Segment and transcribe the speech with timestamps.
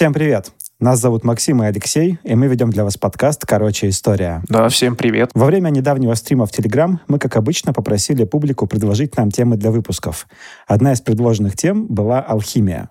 [0.00, 0.50] Всем привет!
[0.78, 4.42] Нас зовут Максим и Алексей, и мы ведем для вас подкаст «Короче, история».
[4.48, 5.30] Да, всем привет.
[5.34, 9.70] Во время недавнего стрима в Телеграм мы, как обычно, попросили публику предложить нам темы для
[9.70, 10.26] выпусков.
[10.66, 12.88] Одна из предложенных тем была «Алхимия».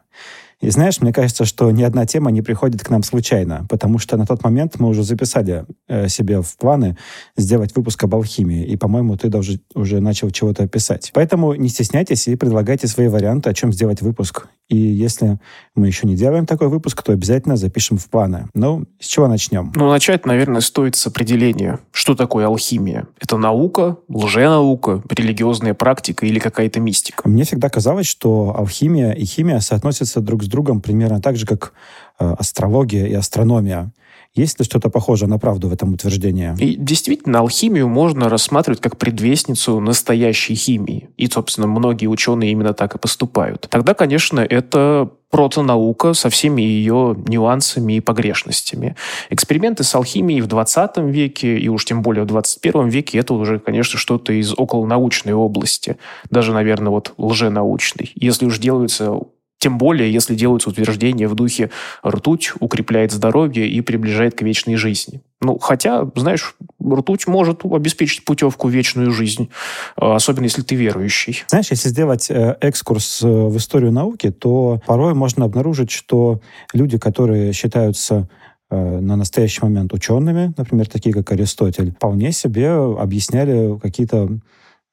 [0.62, 4.16] И знаешь, мне кажется, что ни одна тема не приходит к нам случайно, потому что
[4.16, 6.95] на тот момент мы уже записали э, себе в планы
[7.36, 11.09] сделать выпуск об алхимии, и, по-моему, ты даже уже начал чего-то писать.
[11.16, 14.48] Поэтому не стесняйтесь и предлагайте свои варианты, о чем сделать выпуск.
[14.70, 15.40] И если
[15.76, 18.48] мы еще не делаем такой выпуск, то обязательно запишем в планы.
[18.54, 19.72] Ну, с чего начнем?
[19.76, 23.08] Ну, начать, наверное, стоит с определения, что такое алхимия.
[23.20, 27.28] Это наука, лженаука, религиозная практика или какая-то мистика?
[27.28, 31.73] Мне всегда казалось, что алхимия и химия соотносятся друг с другом примерно так же, как
[32.20, 33.92] э, астрология и астрономия.
[34.35, 36.55] Есть ли что-то похожее на правду в этом утверждении?
[36.59, 41.09] И действительно, алхимию можно рассматривать как предвестницу настоящей химии.
[41.17, 43.67] И, собственно, многие ученые именно так и поступают.
[43.69, 48.95] Тогда, конечно, это протонаука со всеми ее нюансами и погрешностями.
[49.30, 53.59] Эксперименты с алхимией в 20 веке и уж тем более в 21 веке это уже,
[53.59, 55.97] конечно, что-то из околонаучной области.
[56.30, 58.11] Даже, наверное, вот лженаучной.
[58.16, 59.19] Если уж делаются
[59.59, 61.69] тем более, если делаются утверждения в духе
[62.05, 65.21] «ртуть укрепляет здоровье и приближает к вечной жизни».
[65.41, 69.49] Ну, хотя, знаешь, ртуть может обеспечить путевку в вечную жизнь,
[69.95, 71.43] а, особенно если ты верующий.
[71.47, 76.41] Знаешь, если сделать э, экскурс э, в историю науки, то порой можно обнаружить, что
[76.73, 78.30] люди, которые считаются
[78.69, 84.39] э, на настоящий момент учеными, например, такие как Аристотель, вполне себе объясняли какие-то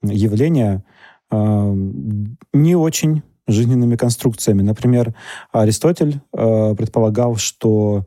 [0.03, 0.84] явления
[1.33, 4.63] не очень жизненными конструкциями.
[4.63, 5.15] Например,
[5.53, 8.07] Аристотель э, предполагал, что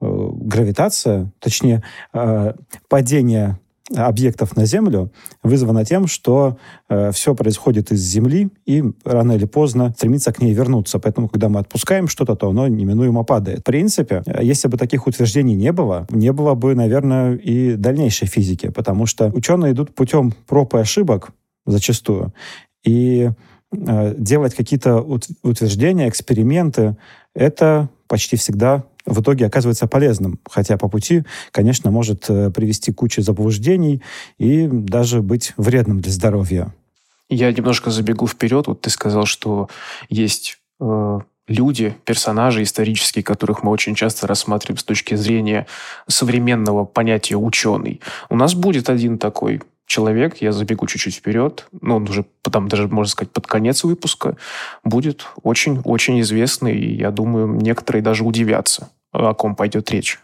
[0.00, 2.54] э, гравитация, точнее, э,
[2.88, 3.58] падение
[3.94, 6.58] объектов на Землю вызвано тем, что
[6.88, 10.98] э, все происходит из Земли и рано или поздно стремится к ней вернуться.
[10.98, 13.60] Поэтому, когда мы отпускаем что-то, то оно неминуемо падает.
[13.60, 18.70] В принципе, если бы таких утверждений не было, не было бы, наверное, и дальнейшей физики,
[18.70, 21.30] потому что ученые идут путем проб и ошибок
[21.64, 22.32] зачастую.
[22.84, 23.30] И
[24.16, 25.00] делать какие-то
[25.42, 26.96] утверждения, эксперименты,
[27.34, 30.40] это почти всегда в итоге оказывается полезным.
[30.48, 34.02] Хотя по пути, конечно, может э, привести к куче заблуждений
[34.38, 36.74] и даже быть вредным для здоровья.
[37.28, 38.66] Я немножко забегу вперед.
[38.66, 39.68] Вот ты сказал, что
[40.08, 45.66] есть э, люди, персонажи исторические, которых мы очень часто рассматриваем с точки зрения
[46.08, 48.00] современного понятия ученый.
[48.28, 52.88] У нас будет один такой человек, я забегу чуть-чуть вперед, ну, он уже потом даже,
[52.88, 54.36] можно сказать, под конец выпуска,
[54.84, 60.20] будет очень-очень известный, и я думаю, некоторые даже удивятся, о ком пойдет речь,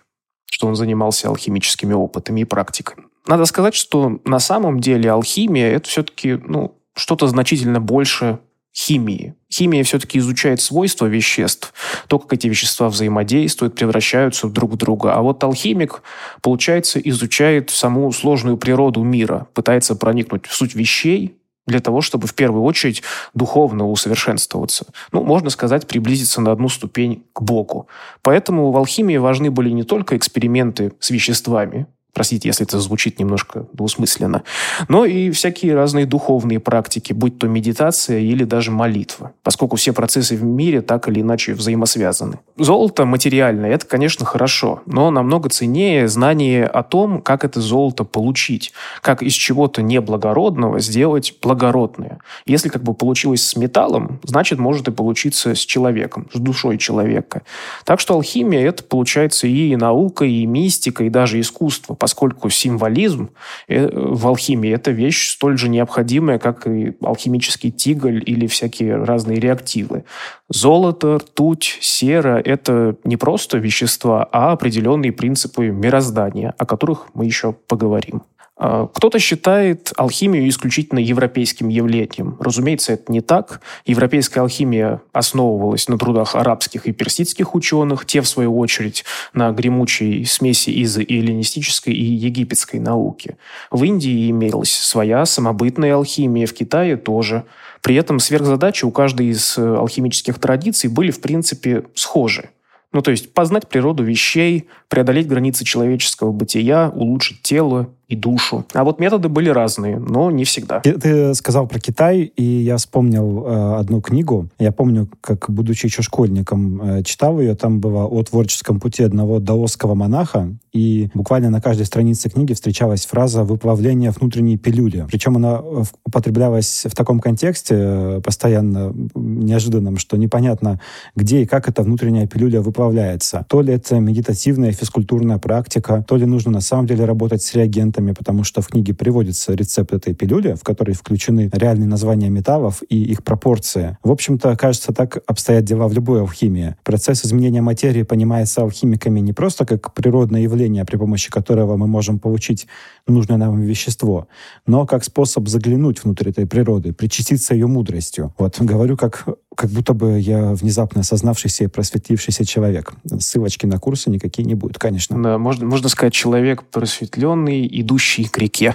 [0.50, 3.04] что он занимался алхимическими опытами и практиками.
[3.26, 8.40] Надо сказать, что на самом деле алхимия– это все-таки ну, что-то значительно больше
[8.74, 9.34] химии.
[9.52, 11.74] Химия все-таки изучает свойства веществ,
[12.08, 15.14] то, как эти вещества взаимодействуют, превращаются друг в друга.
[15.14, 16.02] А вот алхимик,
[16.40, 22.34] получается, изучает саму сложную природу мира, пытается проникнуть в суть вещей, для того, чтобы в
[22.34, 23.02] первую очередь
[23.34, 24.86] духовно усовершенствоваться.
[25.12, 27.86] Ну, можно сказать, приблизиться на одну ступень к Богу.
[28.22, 33.66] Поэтому в алхимии важны были не только эксперименты с веществами, Простите, если это звучит немножко
[33.72, 34.42] двусмысленно.
[34.88, 40.36] Но и всякие разные духовные практики, будь то медитация или даже молитва, поскольку все процессы
[40.36, 42.38] в мире так или иначе взаимосвязаны.
[42.58, 48.72] Золото материальное– это, конечно, хорошо, но намного ценнее знание о том, как это золото получить,
[49.00, 52.18] как из чего-то неблагородного сделать благородное.
[52.44, 57.42] Если как бы получилось с металлом, значит, может и получиться с человеком, с душой человека.
[57.84, 63.30] Так что алхимия– это, получается, и наука, и мистика, и даже искусство поскольку символизм
[63.68, 69.38] э, в алхимии– это вещь столь же необходимая, как и алхимический тиголь или всякие разные
[69.38, 70.02] реактивы.
[70.48, 77.52] Золото, ртуть, сера– это не просто вещества, а определенные принципы мироздания, о которых мы еще
[77.52, 78.22] поговорим.
[78.64, 82.36] А, кто-то считает алхимию исключительно европейским явлением.
[82.38, 83.60] Разумеется, это не так.
[83.86, 89.04] Европейская алхимия основывалась на трудах арабских и персидских ученых, те, в свою очередь,
[89.34, 93.36] на гремучей смеси из эллинистической и египетской науки.
[93.72, 97.42] В Индии имелась своя самобытная алхимия, в Китае тоже.
[97.80, 102.50] При этом сверхзадачи у каждой из э, алхимических традиций были, в принципе, схожи.
[102.92, 108.64] Ну, то есть познать природу вещей, преодолеть границы человеческого бытия, улучшить тело и душу.
[108.74, 110.80] А вот методы были разные, но не всегда.
[110.80, 114.48] Ты, ты сказал про Китай, и я вспомнил э, одну книгу.
[114.58, 117.54] Я помню, как, будучи еще школьником, э, читал ее.
[117.54, 123.04] Там было о творческом пути одного даосского монаха, и буквально на каждой странице книги встречалась
[123.04, 125.06] фраза «выплавление внутренней пилюли».
[125.08, 130.80] Причем она э, употреблялась в таком контексте э, постоянно неожиданном, что непонятно,
[131.14, 133.46] где и как эта внутренняя пилюля выплавляется.
[133.48, 138.01] То ли это медитативная физкультурная практика, то ли нужно на самом деле работать с реагентами,
[138.10, 143.00] потому что в книге приводится рецепт этой пилюли, в которой включены реальные названия металлов и
[143.00, 143.96] их пропорции.
[144.02, 146.74] В общем-то, кажется, так обстоят дела в любой алхимии.
[146.82, 152.18] Процесс изменения материи понимается алхимиками не просто как природное явление, при помощи которого мы можем
[152.18, 152.66] получить
[153.06, 154.28] нужное нам вещество,
[154.66, 158.34] но как способ заглянуть внутрь этой природы, причаститься ее мудростью.
[158.38, 159.26] Вот говорю, как,
[159.62, 162.94] как будто бы я внезапно осознавшийся и просветлившийся человек.
[163.20, 165.22] Ссылочки на курсы никакие не будет, конечно.
[165.22, 168.74] Да, можно, можно сказать, человек просветленный, идущий к реке.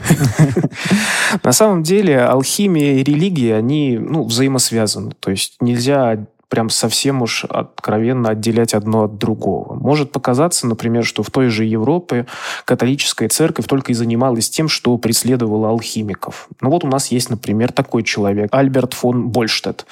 [1.43, 5.11] На самом деле алхимия и религия, они ну, взаимосвязаны.
[5.19, 9.75] То есть нельзя прям совсем уж откровенно отделять одно от другого.
[9.75, 12.25] Может показаться, например, что в той же Европе
[12.65, 16.47] католическая церковь только и занималась тем, что преследовала алхимиков.
[16.61, 19.85] Ну вот у нас есть, например, такой человек, Альберт фон Больштедт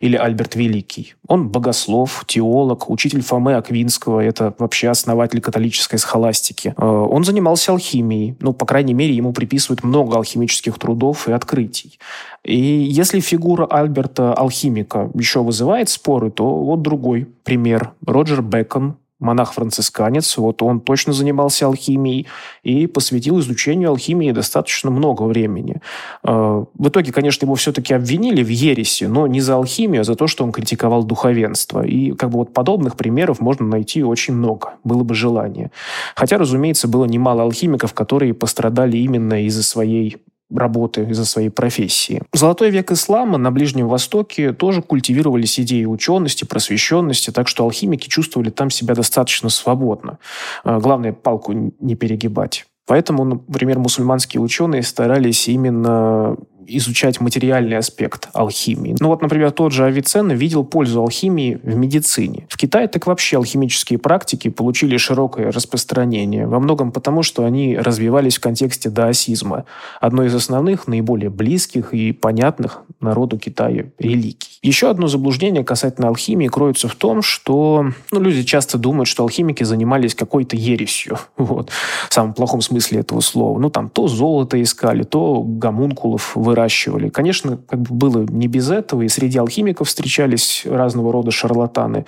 [0.00, 1.14] или Альберт Великий.
[1.26, 6.74] Он богослов, теолог, учитель Фомы Аквинского, это вообще основатель католической схоластики.
[6.76, 11.98] Э, он занимался алхимией, ну, по крайней мере, ему приписывают много алхимических трудов и открытий.
[12.42, 17.92] И если фигура Альберта алхимика еще вызывает споры, то вот другой пример.
[18.06, 22.26] Роджер Бекон, монах-францисканец, вот он точно занимался алхимией
[22.62, 25.82] и посвятил изучению алхимии достаточно много времени.
[26.24, 30.14] Э, в итоге, конечно, его все-таки обвинили в ересе, но не за алхимию, а за
[30.14, 31.84] то, что он критиковал духовенство.
[31.84, 35.70] И как бы вот подобных примеров можно найти очень много, было бы желание.
[36.16, 40.16] Хотя, разумеется, было немало алхимиков, которые пострадали именно из-за своей
[40.54, 42.22] работы из-за своей профессии.
[42.32, 48.08] В золотой век ислама на Ближнем Востоке тоже культивировались идеи учености, просвещенности, так что алхимики
[48.08, 50.18] чувствовали там себя достаточно свободно.
[50.64, 52.66] А, главное, палку не перегибать.
[52.86, 56.36] Поэтому, например, мусульманские ученые старались именно
[56.76, 58.96] изучать материальный аспект алхимии.
[59.00, 62.46] Ну вот, например, тот же Авиценна видел пользу алхимии в медицине.
[62.48, 68.38] В Китае так вообще алхимические практики получили широкое распространение, во многом потому, что они развивались
[68.38, 69.64] в контексте даосизма,
[70.00, 74.58] одной из основных, наиболее близких и понятных народу Китая религий.
[74.62, 79.64] Еще одно заблуждение касательно алхимии кроется в том, что ну, люди часто думают, что алхимики
[79.64, 81.70] занимались какой-то ересью, вот,
[82.08, 83.58] в самом плохом смысле этого слова.
[83.58, 87.08] Ну, там то золото искали, то гомункулов выращивали, выращивали.
[87.08, 92.04] Конечно, как бы было не без этого, и среди алхимиков встречались разного рода шарлатаны,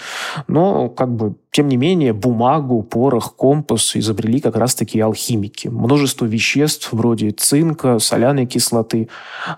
[0.48, 5.68] но как бы тем не менее, бумагу, порох, компас изобрели как раз-таки алхимики.
[5.68, 9.08] Множество веществ вроде цинка, соляной кислоты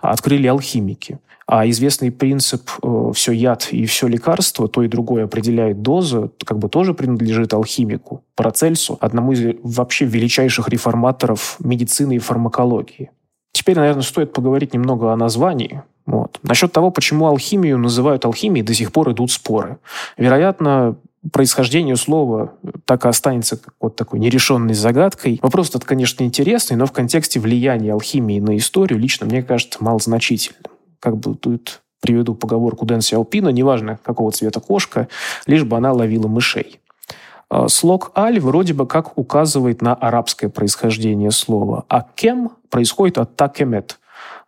[0.02, 1.18] открыли алхимики.
[1.46, 6.58] А известный принцип э, «все яд и все лекарство», то и другое определяет дозу, как
[6.58, 13.10] бы тоже принадлежит алхимику, Парацельсу, одному из вообще величайших реформаторов медицины и фармакологии.
[13.54, 15.84] Теперь, наверное, стоит поговорить немного о названии.
[16.06, 16.40] Вот.
[16.42, 19.78] Насчет того, почему алхимию называют алхимией, до сих пор идут споры.
[20.18, 20.96] Вероятно,
[21.32, 22.52] происхождение слова
[22.84, 25.38] так и останется вот такой нерешенной загадкой.
[25.40, 30.72] Вопрос этот, конечно, интересный, но в контексте влияния алхимии на историю лично мне кажется малозначительным.
[30.98, 35.08] Как бы тут приведу поговорку Дэнси Алпина, неважно, какого цвета кошка,
[35.46, 36.80] лишь бы она ловила мышей.
[37.54, 43.36] А, слог «аль» вроде бы как указывает на арабское происхождение слова, а «кем» происходит от
[43.36, 44.00] «такемет»,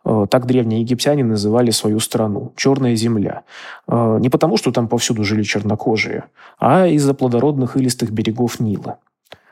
[0.03, 3.43] а, так древние египтяне называли свою страну– «черная земля».
[3.87, 6.25] А, не потому, что там повсюду жили чернокожие,
[6.59, 8.97] а из-за плодородных илистых берегов Нила.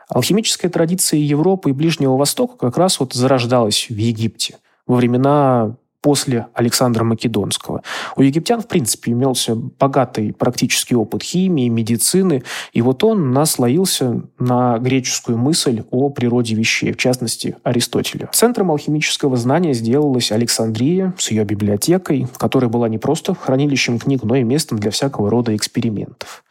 [0.10, 6.46] Алхимическая традиция Европы и Ближнего Востока как раз вот зарождалась в Египте во времена после
[6.54, 7.82] Александра Македонского.
[8.16, 12.44] У египтян, в принципе, имелся богатый практический опыт химии, медицины,
[12.74, 18.30] и вот он наслоился на греческую мысль о природе вещей, в частности, Аристотеля.
[18.32, 24.36] Центром алхимического знания сделалась Александрия с ее библиотекой, которая была не просто хранилищем книг, но
[24.36, 26.44] и местом для всякого рода экспериментов.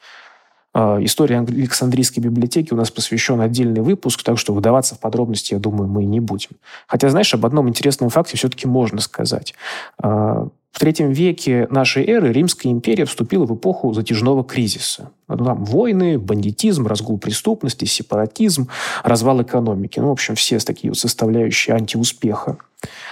[0.74, 5.60] А, история Александрийской библиотеки у нас посвящен отдельный выпуск, так что выдаваться в подробности, я
[5.60, 6.50] думаю, мы не будем.
[6.88, 9.54] Хотя, знаешь, об одном интересном факте все-таки можно сказать.
[10.02, 15.10] А, в третьем веке нашей эры Римская империя вступила в эпоху затяжного кризиса.
[15.28, 18.68] Там войны, бандитизм, разгул преступности, сепаратизм,
[19.04, 20.00] развал экономики.
[20.00, 22.56] Ну, в общем, все такие вот составляющие антиуспеха.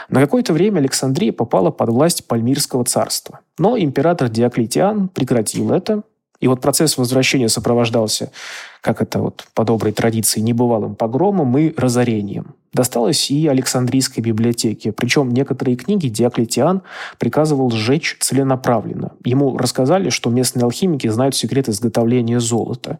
[0.08, 3.38] На какое-то время Александрия попала под власть Пальмирского царства.
[3.58, 6.02] Но император Диоклетиан прекратил это
[6.42, 8.32] и вот процесс возвращения сопровождался,
[8.80, 12.56] как это вот по доброй традиции, небывалым погромом и разорением.
[12.72, 14.90] досталось и Александрийской библиотеке.
[14.90, 16.82] Причем некоторые книги Диоклетиан
[17.18, 19.12] приказывал сжечь целенаправленно.
[19.24, 22.98] Ему рассказали, что местные алхимики знают секрет изготовления золота.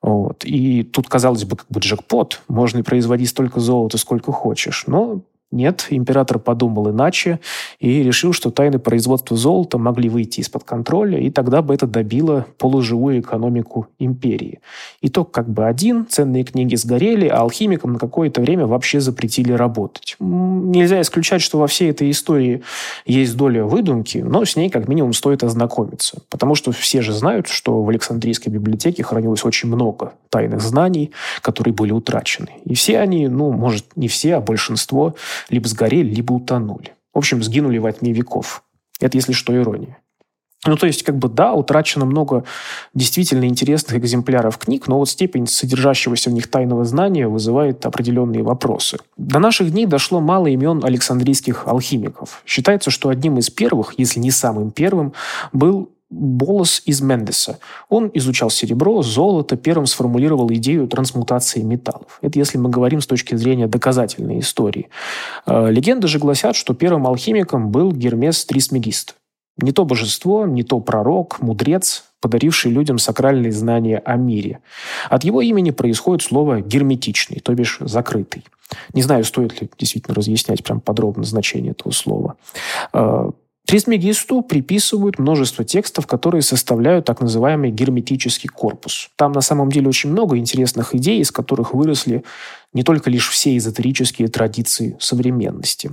[0.00, 0.44] Вот.
[0.44, 2.42] И тут, казалось бы, как бы джекпот.
[2.46, 4.84] Можно производить столько золота, сколько хочешь.
[4.86, 7.40] Но нет, император подумал иначе
[7.78, 12.44] и решил, что тайны производства золота могли выйти из-под контроля, и тогда бы это добило
[12.58, 14.60] полуживую экономику империи.
[15.00, 20.16] Итог как бы один, ценные книги сгорели, а алхимикам на какое-то время вообще запретили работать.
[20.20, 22.62] Нельзя исключать, что во всей этой истории
[23.06, 27.48] есть доля выдумки, но с ней как минимум стоит ознакомиться, потому что все же знают,
[27.48, 32.50] что в Александрийской библиотеке хранилось очень много тайных знаний, которые были утрачены.
[32.64, 35.14] И все они, ну, может, не все, а большинство
[35.48, 36.94] либо сгорели, либо утонули.
[37.12, 38.62] В общем, сгинули во тьме веков.
[39.00, 39.98] Это, если что, ирония.
[40.66, 42.44] Ну, то есть, как бы, да, утрачено много
[42.92, 48.98] действительно интересных экземпляров книг, но вот степень содержащегося в них тайного знания вызывает определенные вопросы.
[49.16, 52.42] До наших дней дошло мало имен александрийских алхимиков.
[52.44, 55.12] Считается, что одним из первых, если не самым первым,
[55.52, 57.58] был Болос из Мендеса.
[57.88, 62.18] Он изучал серебро, золото, первым сформулировал идею трансмутации металлов.
[62.22, 64.88] Это если мы говорим с точки зрения доказательной истории.
[65.46, 69.16] Э, легенды же гласят, что первым алхимиком был Гермес Трисмегист.
[69.58, 74.60] Не то божество, не то пророк, мудрец, подаривший людям сакральные знания о мире.
[75.10, 78.44] От его имени происходит слово «герметичный», то бишь «закрытый».
[78.92, 82.36] Не знаю, стоит ли действительно разъяснять прям подробно значение этого слова.
[83.68, 89.10] Трисмегисту приписывают множество текстов, которые составляют так называемый герметический корпус.
[89.14, 92.24] Там на самом деле очень много интересных идей, из которых выросли
[92.72, 95.90] не только лишь все эзотерические традиции современности.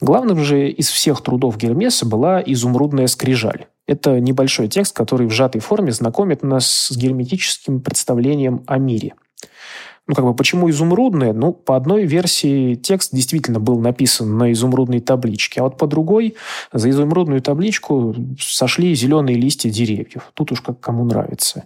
[0.00, 3.68] Главным же из всех трудов Гермеса была изумрудная скрижаль.
[3.86, 9.14] Это небольшой текст, который в сжатой форме знакомит нас с герметическим представлением о мире–
[10.06, 11.32] ну, как бы, почему изумрудные?
[11.32, 16.34] Ну, по одной версии текст действительно был написан на изумрудной табличке, а вот по другой
[16.72, 20.30] за изумрудную табличку сошли зеленые листья деревьев.
[20.34, 21.64] Тут уж как кому нравится.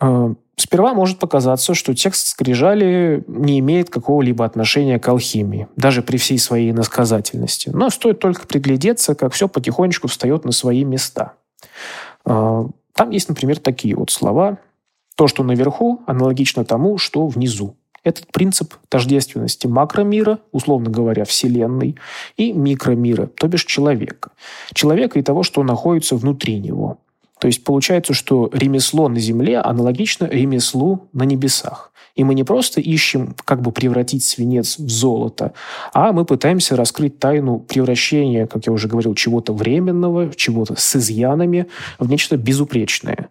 [0.00, 6.18] А, сперва может показаться, что текст скрижали не имеет какого-либо отношения к алхимии, даже при
[6.18, 7.70] всей своей насказательности.
[7.72, 11.32] Но стоит только приглядеться, как все потихонечку встает на свои места.
[12.26, 14.58] А, там есть, например, такие вот слова–
[15.14, 17.76] то, что наверху, аналогично тому, что внизу.
[18.02, 21.96] Этот принцип тождественности макромира, условно говоря, Вселенной,
[22.36, 24.32] и микромира, то бишь человека.
[24.74, 26.98] Человека и того, что находится внутри него.
[27.40, 31.92] То есть получается, что ремесло на земле аналогично ремеслу на небесах.
[32.14, 35.52] И мы не просто ищем, как бы превратить свинец в золото,
[35.92, 41.66] а мы пытаемся раскрыть тайну превращения, как я уже говорил, чего-то временного, чего-то с изъянами
[41.98, 43.30] в нечто безупречное.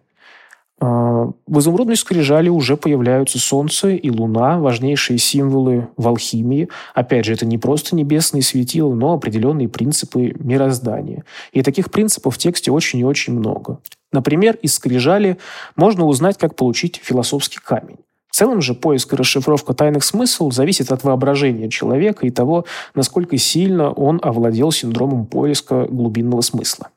[0.80, 6.68] А, в изумрудной скрижали уже появляются Солнце и Луна, важнейшие символы в алхимии.
[6.94, 11.24] Опять же, это не просто небесные светила, но определенные принципы мироздания.
[11.52, 13.78] И таких принципов в тексте очень и очень много.
[14.12, 15.38] Например, из скрижали
[15.76, 17.98] можно узнать, как получить философский камень.
[18.34, 23.38] В целом же поиск и расшифровка тайных смыслов зависит от воображения человека и того, насколько
[23.38, 26.88] сильно он овладел синдромом поиска глубинного смысла.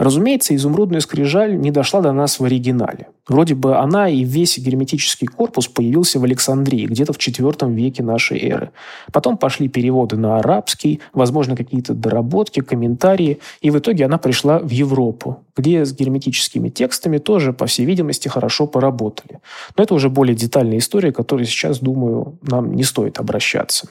[0.00, 3.08] Разумеется, изумрудная скрижаль не дошла до нас в оригинале.
[3.28, 8.40] Вроде бы она и весь герметический корпус появился в Александрии, где-то в IV веке нашей
[8.40, 8.70] эры.
[9.12, 14.70] Потом пошли переводы на арабский, возможно, какие-то доработки, комментарии, и в итоге она пришла в
[14.70, 19.40] Европу, где с герметическими текстами тоже, по всей видимости, хорошо поработали.
[19.76, 23.90] Но это уже более детальная история, которой сейчас, думаю, нам не стоит обращаться.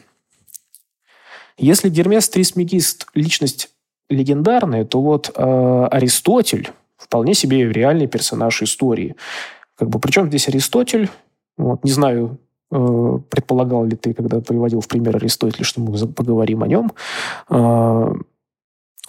[1.59, 3.69] Если Гермес Трисмегист– личность
[4.09, 9.15] легендарные, то вот э, Аристотель вполне себе реальный персонаж истории.
[9.77, 11.09] Как бы, причем здесь Аристотель,
[11.57, 12.37] вот, не знаю,
[12.71, 16.91] э, предполагал ли ты, когда приводил в пример Аристотеля, что мы поговорим о нем,
[17.49, 18.13] э,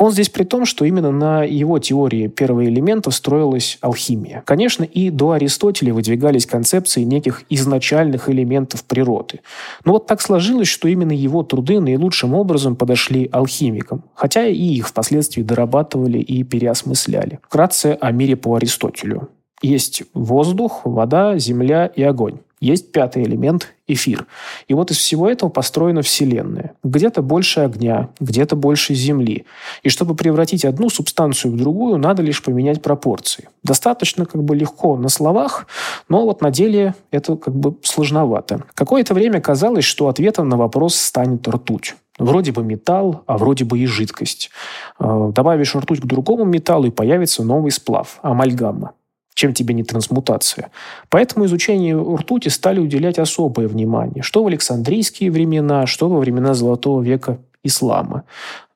[0.00, 4.42] он здесь при том, что именно на его теории первого элемента строилась алхимия.
[4.46, 9.40] Конечно, и до Аристотеля выдвигались концепции неких изначальных элементов природы.
[9.84, 14.88] Но вот так сложилось, что именно его труды наилучшим образом подошли алхимикам, хотя и их
[14.88, 17.40] впоследствии дорабатывали и переосмысляли.
[17.42, 19.28] Вкратце о мире по Аристотелю.
[19.60, 22.38] Есть воздух, вода, земля и огонь.
[22.60, 24.26] Есть пятый элемент– эфир.
[24.68, 26.74] И вот из всего этого построена Вселенная.
[26.84, 29.46] Где-то больше огня, где-то больше Земли.
[29.82, 33.48] И чтобы превратить одну субстанцию в другую, надо лишь поменять пропорции.
[33.62, 35.66] Достаточно как бы легко на словах,
[36.08, 38.64] но вот на деле это как бы сложновато.
[38.74, 41.94] Какое-то время казалось, что ответом на вопрос станет ртуть.
[42.18, 44.50] Вроде бы металл, а вроде бы и жидкость.
[44.98, 48.92] Э, добавишь ртуть к другому металлу, и появится новый сплав– амальгама.
[49.40, 50.70] Чем тебе не трансмутация.
[51.08, 57.00] Поэтому изучению ртути стали уделять особое внимание, что в Александрийские времена, что во времена Золотого
[57.00, 58.24] века ислама.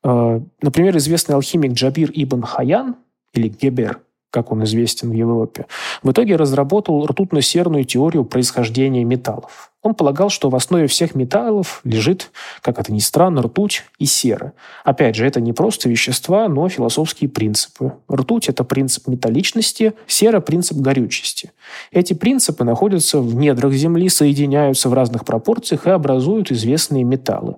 [0.02, 2.96] Э, например, известный алхимик Джабир ибн Хаян,
[3.34, 4.00] или Гебер,
[4.34, 5.66] как он известен в Европе,
[6.02, 9.70] в итоге разработал ртутно-серную теорию происхождения металлов.
[9.80, 14.54] Он полагал, что в основе всех металлов лежит, как это ни странно, ртуть и сера.
[14.82, 17.92] Опять же, это не просто вещества, но философские принципы.
[18.10, 21.52] Ртуть– это принцип металличности, сера– принцип горючести.
[21.92, 27.56] Эти принципы находятся в недрах Земли, соединяются в разных пропорциях и образуют известные металлы.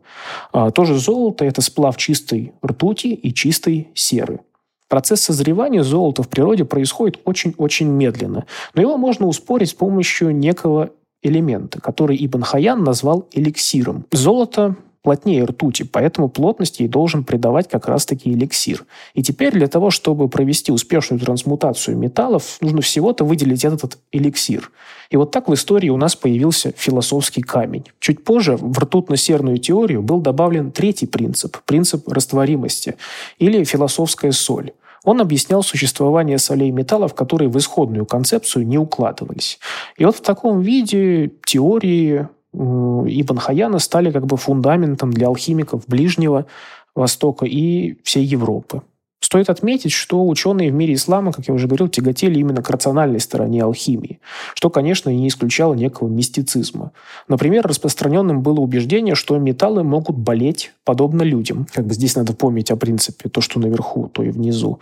[0.52, 4.40] А, тоже золото– это сплав чистой ртути и чистой серы.
[4.88, 10.90] Процесс созревания золота в природе происходит очень-очень медленно, но его можно ускорить с помощью некого
[11.22, 14.06] элемента, который Ибн Хаян назвал эликсиром.
[14.12, 14.76] Золото
[15.06, 18.84] плотнее ртути, поэтому плотность ей должен придавать как раз-таки эликсир.
[19.14, 24.72] И теперь для того, чтобы провести успешную трансмутацию металлов, нужно всего-то выделить этот эликсир.
[25.10, 27.84] И вот так в истории у нас появился философский камень.
[28.00, 32.96] Чуть позже в ртутно-серную теорию был добавлен третий принцип– принцип растворимости
[33.38, 34.72] или философская соль.
[35.04, 39.60] Он объяснял существование солей металлов, которые в исходную концепцию не укладывались.
[39.98, 46.46] И вот в таком виде теории Ибн Хаяна стали как бы фундаментом для алхимиков Ближнего
[46.94, 48.82] Востока и всей Европы.
[49.20, 53.18] Стоит отметить, что ученые в мире ислама, как я уже говорил, тяготели именно к рациональной
[53.18, 54.20] стороне алхимии,
[54.54, 56.92] что, конечно, и не исключало некого мистицизма.
[57.26, 61.66] Например, распространенным было убеждение, что металлы могут болеть подобно людям.
[61.72, 64.80] Как бы здесь надо помнить о принципе то, что наверху, то и внизу.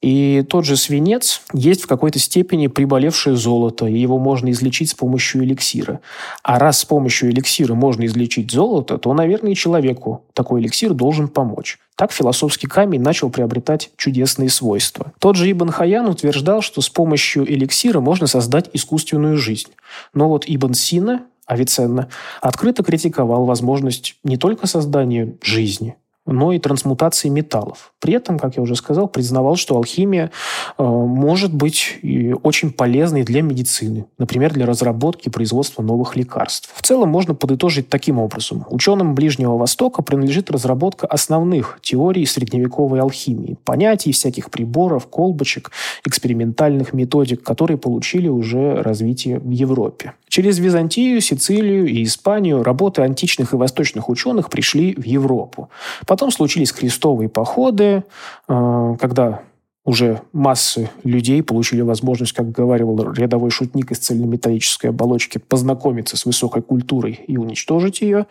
[0.00, 4.94] И тот же свинец есть в какой-то степени приболевшее золото, и его можно излечить с
[4.94, 6.00] помощью эликсира.
[6.42, 11.28] А раз с помощью эликсира можно излечить золото, то, наверное, и человеку такой эликсир должен
[11.28, 11.78] помочь.
[11.96, 15.12] Так философский камень начал приобретать чудесные свойства.
[15.18, 19.68] Тот же Ибн Хаян утверждал, что с помощью эликсира можно создать искусственную жизнь.
[20.14, 22.08] Но вот Ибн Сина, Авиценна,
[22.40, 25.96] открыто критиковал возможность не только создания жизни,
[26.30, 27.92] но и трансмутации металлов.
[28.00, 30.30] При этом, как я уже сказал, признавал, что алхимия
[30.78, 31.98] э, может быть
[32.42, 36.70] очень полезной для медицины, например, для разработки и производства новых лекарств.
[36.74, 38.64] В целом можно подытожить таким образом.
[38.68, 45.70] Ученым Ближнего Востока принадлежит разработка основных теорий средневековой алхимии, понятий всяких приборов, колбочек,
[46.04, 50.12] экспериментальных методик, которые получили уже развитие в Европе.
[50.28, 55.70] Через Византию, Сицилию и Испанию работы античных и восточных ученых пришли в Европу.
[56.06, 58.04] Потом случились крестовые походы,
[58.48, 59.40] э, когда
[59.84, 66.62] уже массы людей получили возможность, как говорил рядовой шутник из цельнометаллической оболочки, познакомиться с высокой
[66.62, 68.26] культурой и уничтожить ее.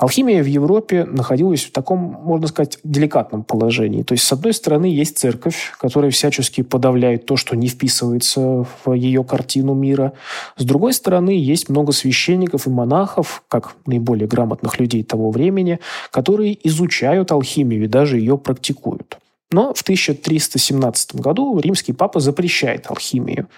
[0.00, 4.02] Алхимия в Европе находилась в таком, можно сказать, деликатном положении.
[4.02, 8.94] То есть, с одной стороны, есть церковь, которая всячески подавляет то, что не вписывается в
[8.94, 10.14] ее картину мира.
[10.56, 16.56] С другой стороны, есть много священников и монахов, как наиболее грамотных людей того времени, которые
[16.66, 19.18] изучают алхимию и даже ее практикуют.
[19.52, 23.48] Но в 1317 году римский папа запрещает алхимию.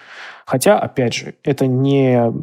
[0.45, 2.33] Хотя, опять же, это не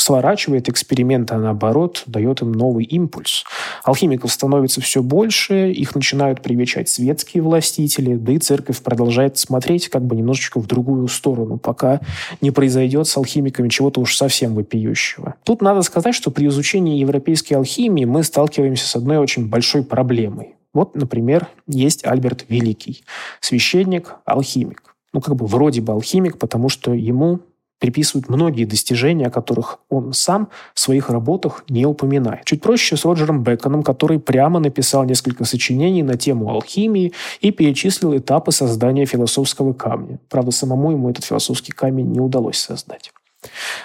[0.00, 3.44] сворачивает эксперименты, а наоборот дает им новый импульс.
[3.84, 10.04] Алхимиков становится все больше, их начинают привечать светские властители, да и церковь продолжает смотреть как
[10.04, 12.00] бы немножечко в другую сторону, пока
[12.40, 15.34] не произойдет с алхимиками чего-то уж совсем вопиющего.
[15.44, 20.54] Тут надо сказать, что при изучении европейской алхимии мы сталкиваемся с одной очень большой проблемой.
[20.72, 23.04] Вот, например, есть Альберт Великий,
[23.40, 24.94] священник, алхимик.
[25.12, 27.40] Ну, как бы вроде бы алхимик, потому что ему
[27.78, 32.44] приписывают многие достижения, о которых он сам в своих работах не упоминает.
[32.44, 38.16] Чуть проще с Роджером Беконом, который прямо написал несколько сочинений на тему алхимии и перечислил
[38.16, 40.18] этапы создания философского камня.
[40.28, 43.12] Правда, самому ему этот философский камень не удалось создать.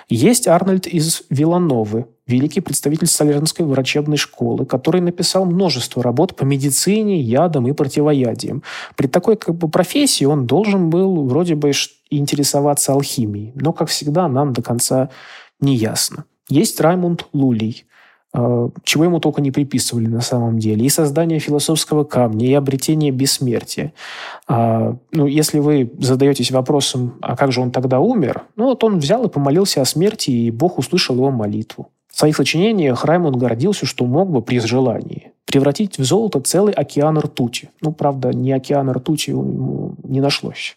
[0.10, 7.22] Есть Арнольд из Вилановы, великий представитель Салернской врачебной школы, который написал множество работ по медицине,
[7.22, 8.64] ядам и противоядиям.
[8.96, 11.72] При такой как бы, профессии он должен был вроде бы
[12.10, 15.10] интересоваться алхимией, но, как всегда, нам до конца
[15.60, 16.26] не ясно.
[16.50, 17.93] Есть Раймунд Лулей, а,
[18.84, 20.86] чего ему только не приписывали на самом деле.
[20.86, 23.94] И создание философского камня, и обретение бессмертия.
[24.48, 28.44] А, ну, если вы задаетесь вопросом, а как же он тогда умер?
[28.56, 31.90] Ну, вот он взял и помолился о смерти, и Бог услышал его молитву.
[32.12, 37.18] В своих сочинениях Раймонд гордился, что мог бы при желании превратить в золото целый океан
[37.20, 37.70] ртути.
[37.82, 40.76] Ну, правда, ни океана ртути ему не нашлось.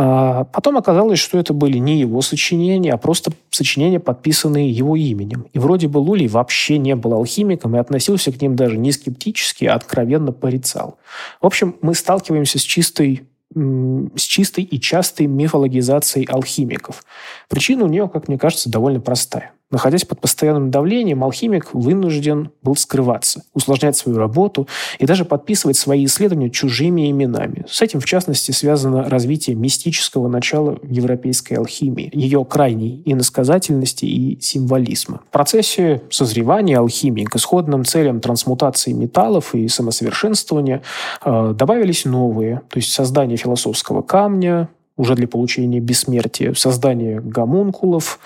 [0.00, 5.46] А потом оказалось, что это были не его сочинения, а просто сочинения, подписанные его именем.
[5.52, 9.64] И вроде бы Лулей вообще не был алхимиком и относился к ним даже не скептически,
[9.64, 10.98] а откровенно порицал.
[11.40, 17.02] В общем, мы сталкиваемся с чистой с чистой и частой мифологизацией алхимиков.
[17.48, 19.52] Причина у нее, как мне кажется, довольно простая.
[19.70, 24.66] Находясь под постоянным давлением, алхимик вынужден был скрываться, усложнять свою работу
[24.98, 27.66] и даже подписывать свои исследования чужими именами.
[27.68, 35.20] С этим, в частности, связано развитие мистического начала европейской алхимии, ее крайней иносказательности и символизма.
[35.28, 40.80] В процессе созревания алхимии к исходным целям трансмутации металлов и самосовершенствования
[41.22, 48.18] э, добавились новые, то есть создание философского камня, уже для получения бессмертия, создание гомункулов,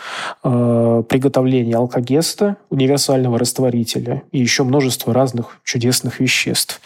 [0.42, 6.80] э, приготовление алкогеста, универсального растворителя и еще множество разных чудесных веществ.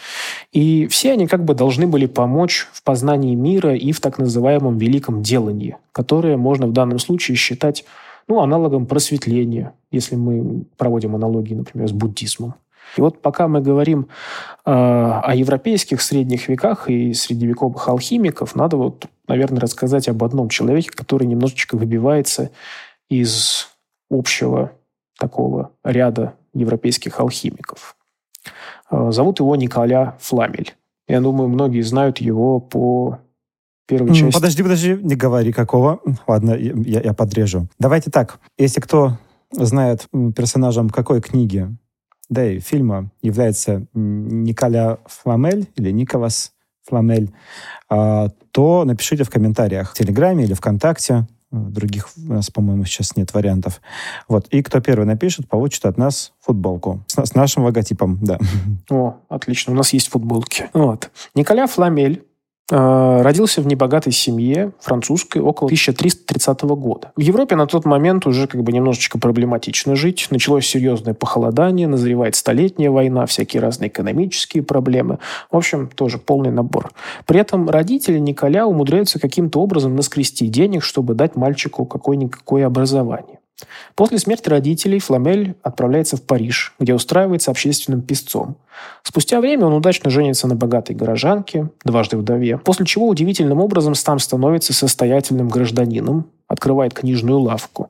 [0.51, 4.77] И все они как бы должны были помочь в познании мира и в так называемом
[4.77, 7.85] великом делании, которое можно в данном случае считать
[8.27, 12.55] ну, аналогом просветления, если мы проводим аналогии, например, с буддизмом.
[12.97, 14.07] И вот пока мы говорим
[14.65, 20.91] э, о европейских средних веках и средневековых алхимиков, надо вот, наверное, рассказать об одном человеке,
[20.91, 22.51] который немножечко выбивается
[23.09, 23.67] из
[24.09, 24.71] общего
[25.17, 27.95] такого ряда европейских алхимиков.
[28.89, 30.73] Э, зовут его Николя Фламель.
[31.07, 33.19] Я думаю, многие знают его по
[33.87, 34.33] первой части.
[34.33, 36.01] Подожди, подожди, не говори какого.
[36.27, 37.67] Ладно, я, я подрежу.
[37.79, 38.39] Давайте так.
[38.57, 39.17] Если кто
[39.51, 41.69] знает персонажем какой книги
[42.29, 46.51] да и фильма является Николя Фламель или Николас
[46.87, 47.31] Фламель,
[47.89, 51.27] а, то напишите в комментариях в Телеграме или ВКонтакте.
[51.51, 53.81] Других у нас, по-моему, сейчас нет вариантов.
[54.27, 54.47] Вот.
[54.49, 58.37] И кто первый напишет, получит от нас футболку с, с нашим логотипом, да.
[58.89, 60.69] О, отлично, у нас есть футболки.
[60.73, 61.09] Вот.
[61.35, 62.25] Николя Фламель
[62.69, 67.11] родился в небогатой семье французской около 1330 года.
[67.15, 70.27] В Европе на тот момент уже как бы немножечко проблематично жить.
[70.31, 75.19] Началось серьезное похолодание, назревает столетняя война, всякие разные экономические проблемы.
[75.51, 76.91] В общем, тоже полный набор.
[77.25, 83.36] При этом родители Николя умудряются каким-то образом наскрести денег, чтобы дать мальчику какое-никакое образование.
[83.95, 88.57] После смерти родителей Фламель отправляется в Париж, где устраивается общественным писцом.
[89.01, 94.19] Спустя время он удачно женится на богатой горожанке, дважды вдове, после чего удивительным образом сам
[94.19, 97.89] становится состоятельным гражданином, открывает книжную лавку.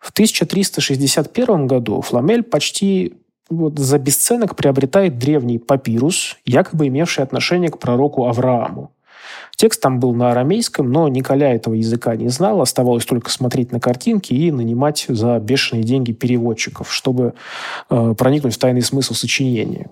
[0.00, 3.14] В 1361 году Фламель почти
[3.48, 8.90] вот за бесценок приобретает древний папирус, якобы имевший отношение к пророку Аврааму.
[9.56, 12.60] Текст там был на арамейском, но Николя этого языка не знал.
[12.60, 17.34] Оставалось только смотреть на картинки и нанимать за бешеные деньги переводчиков, чтобы
[17.90, 19.90] э, проникнуть в тайный смысл сочинения.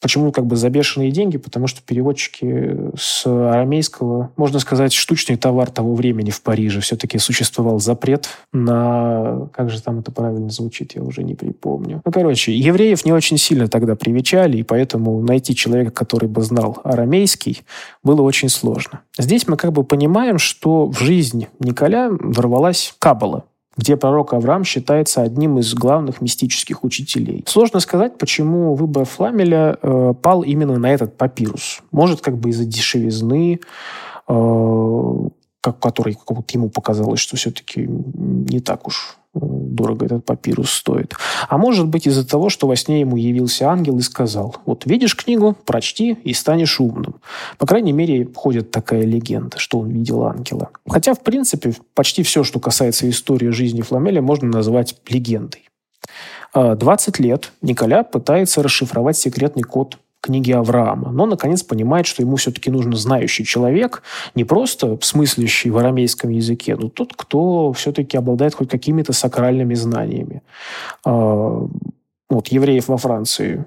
[0.00, 1.38] Почему как бы за бешеные деньги?
[1.38, 6.80] Потому что переводчики с арамейского, можно сказать, штучный товар того времени в Париже.
[6.80, 9.48] Все-таки существовал запрет на...
[9.52, 12.02] Как же там это правильно звучит, я уже не припомню.
[12.04, 16.80] Ну, короче, евреев не очень сильно тогда привечали, и поэтому найти человека, который бы знал
[16.84, 17.62] арамейский,
[18.02, 19.00] было очень сложно.
[19.18, 23.44] Здесь мы как бы понимаем, что в жизнь Николя ворвалась Кабала,
[23.76, 27.44] где пророк Авраам считается одним из главных мистических учителей.
[27.46, 31.80] Сложно сказать, почему выбор Фламеля э, пал именно на этот папирус.
[31.90, 33.60] Может, как бы из-за дешевизны,
[34.28, 35.14] э,
[35.60, 41.14] как, которой как вот ему показалось, что все-таки не так уж дорого этот папирус стоит.
[41.48, 45.16] А может быть из-за того, что во сне ему явился ангел и сказал, вот видишь
[45.16, 47.16] книгу, прочти и станешь умным.
[47.58, 50.70] По крайней мере, ходит такая легенда, что он видел ангела.
[50.88, 55.68] Хотя, в принципе, почти все, что касается истории жизни Фламеля, можно назвать легендой.
[56.54, 61.12] 20 а, лет Николя пытается расшифровать секретный код книги Авраама.
[61.12, 64.02] Но, наконец, понимает, что ему все-таки нужен знающий человек,
[64.34, 70.42] не просто смыслящий в арамейском языке, но тот, кто все-таки обладает хоть какими-то сакральными знаниями.
[71.04, 71.68] А,
[72.30, 73.66] вот евреев во Франции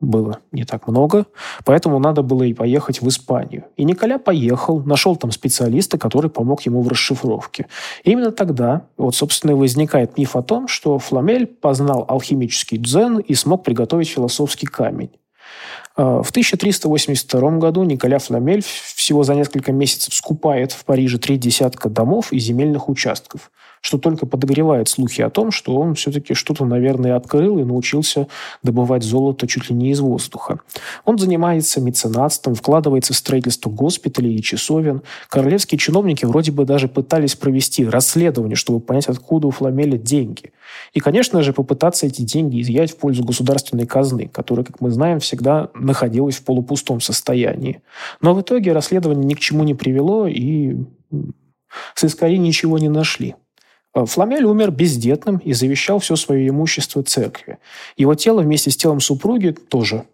[0.00, 1.24] было не так много,
[1.64, 3.64] поэтому надо было и поехать в Испанию.
[3.78, 7.68] И Николя поехал, нашел там специалиста, который помог ему в расшифровке.
[8.04, 13.18] И именно тогда, вот, собственно, и возникает миф о том, что Фламель познал алхимический дзен
[13.18, 15.10] и смог приготовить философский камень.
[15.96, 21.88] А, в 1382 году Николя Фламель всего за несколько месяцев скупает в Париже три десятка
[21.88, 23.50] домов и земельных участков–
[23.86, 28.26] что только подогревает слухи о том, что он все-таки что-то, наверное, открыл и научился
[28.64, 30.58] добывать золото чуть ли не из воздуха.
[31.04, 35.02] Он занимается меценатством, вкладывается в строительство госпиталей и часовен.
[35.28, 40.50] Королевские чиновники вроде бы даже пытались провести расследование, чтобы понять, откуда у Фламеля деньги.
[40.92, 45.20] И, конечно же, попытаться эти деньги изъять в пользу государственной казны, которая, как мы знаем,
[45.20, 47.82] всегда находилась в полупустом состоянии.
[48.20, 50.76] Но в итоге расследование ни к чему не привело, и
[51.94, 53.36] сыскари ничего не нашли.
[53.96, 57.58] Э, Фламель умер бездетным и завещал все свое имущество церкви.
[57.96, 60.04] Его тело вместе с телом супруги тоже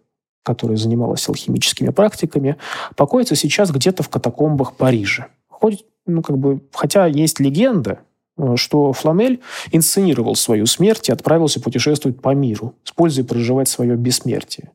[0.45, 2.57] которая занималась алхимическими практиками,
[2.97, 5.27] покоится сейчас где-то в катакомбах Парижа.
[5.47, 7.99] Хоть, ну, как бы, хотя есть легенда,
[8.37, 9.39] э, что Фламель
[9.71, 14.71] инсценировал свою смерть и отправился путешествовать по миру, с пользой проживать свое бессмертие.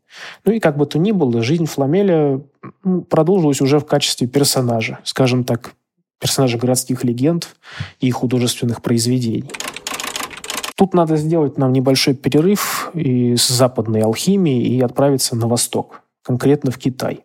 [0.46, 2.40] Ну и как бы то ни было, жизнь Фламеля
[3.10, 5.74] продолжилась уже в качестве персонажа, скажем так,
[6.18, 7.57] персонажа городских легенд
[8.00, 9.50] и художественных произведений.
[10.76, 16.78] Тут надо сделать нам небольшой перерыв из западной алхимии и отправиться на восток, конкретно в
[16.78, 17.24] Китай.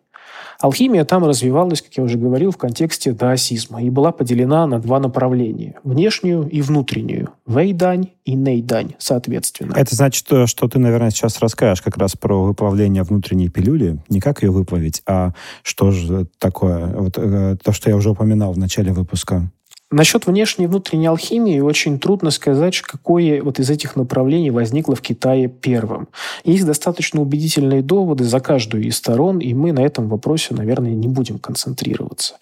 [0.60, 5.00] Алхимия там развивалась, как я уже говорил, в контексте даосизма и была поделена на два
[5.00, 9.74] направления– внешнюю и внутреннюю– вэйдань и нейдань, соответственно.
[9.76, 14.42] Это значит, что ты, наверное, сейчас расскажешь как раз про выплавление внутренней пилюли, не как
[14.42, 18.92] ее выплавить, а что же такое, вот, э, то, что я уже упоминал в начале
[18.92, 19.50] выпуска.
[19.90, 25.00] Насчет внешней и внутренней алхимии очень трудно сказать, какое вот из этих направлений возникло в
[25.00, 26.08] Китае первым.
[26.44, 31.06] Есть достаточно убедительные доводы за каждую из сторон, и мы на этом вопросе, наверное, не
[31.06, 32.34] будем концентрироваться.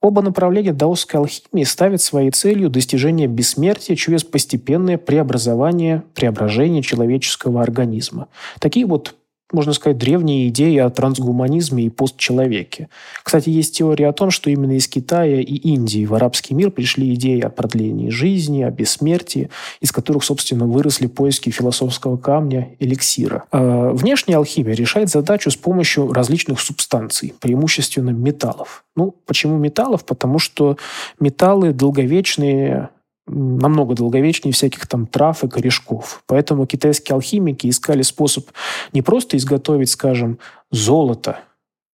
[0.00, 8.28] Оба направления даосской алхимии ставят своей целью достижение бессмертия через постепенное преобразование, преображение человеческого организма.
[8.58, 9.14] Такие вот
[9.54, 12.88] можно сказать, древние идеи о трансгуманизме и постчеловеке.
[13.22, 17.14] Кстати, есть теория о том, что именно из Китая и Индии в арабский мир пришли
[17.14, 23.44] идеи о продлении жизни, о бессмертии, из которых, собственно, выросли поиски философского камня эликсира.
[23.50, 28.84] А внешняя алхимия решает задачу с помощью различных субстанций, преимущественно металлов.
[28.96, 30.04] Ну, почему металлов?
[30.04, 30.76] Потому что
[31.20, 32.90] металлы долговечные,
[33.26, 36.22] намного долговечнее всяких там трав и корешков.
[36.26, 38.46] Поэтому китайские алхимики искали способ
[38.92, 40.38] не просто изготовить, скажем,
[40.70, 41.40] золото,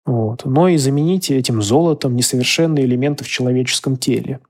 [0.06, 4.40] вот, но и заменить этим золотом несовершенные элементы в человеческом теле.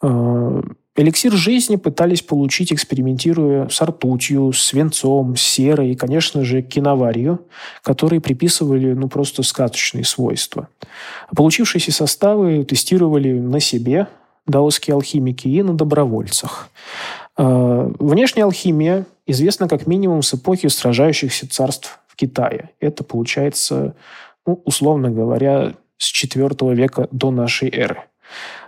[0.00, 0.62] А,
[0.94, 7.46] эликсир жизни пытались получить, экспериментируя с ртутью, свинцом, серой и, конечно же, киноварью,
[7.82, 10.68] которые приписывали ну, просто сказочные свойства.
[11.34, 14.06] Получившиеся составы тестировали на себе,
[14.48, 16.68] даосские алхимики, и на добровольцах.
[17.36, 22.70] А, внешняя алхимия известна как минимум с эпохи сражающихся царств в Китае.
[22.80, 23.94] Это получается,
[24.46, 28.04] ну, условно говоря, с IV века до нашей эры.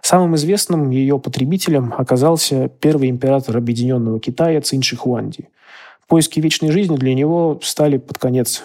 [0.03, 5.49] Самым известным ее потребителем оказался первый император Объединенного Китая Цинь Шихуанди.
[6.09, 8.65] Поиски вечной жизни для него стали под конец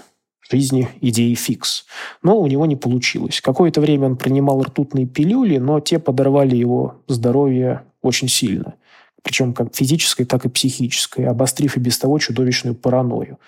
[0.50, 1.86] жизни идеи фикс.
[2.24, 3.42] Но у него не получилось.
[3.42, 8.76] Какое-то время он принимал ртутные пилюли, но те подорвали его здоровье очень сильно.
[9.24, 13.40] Причем как физическое, так и психическое, обострив и без того чудовищную паранойю.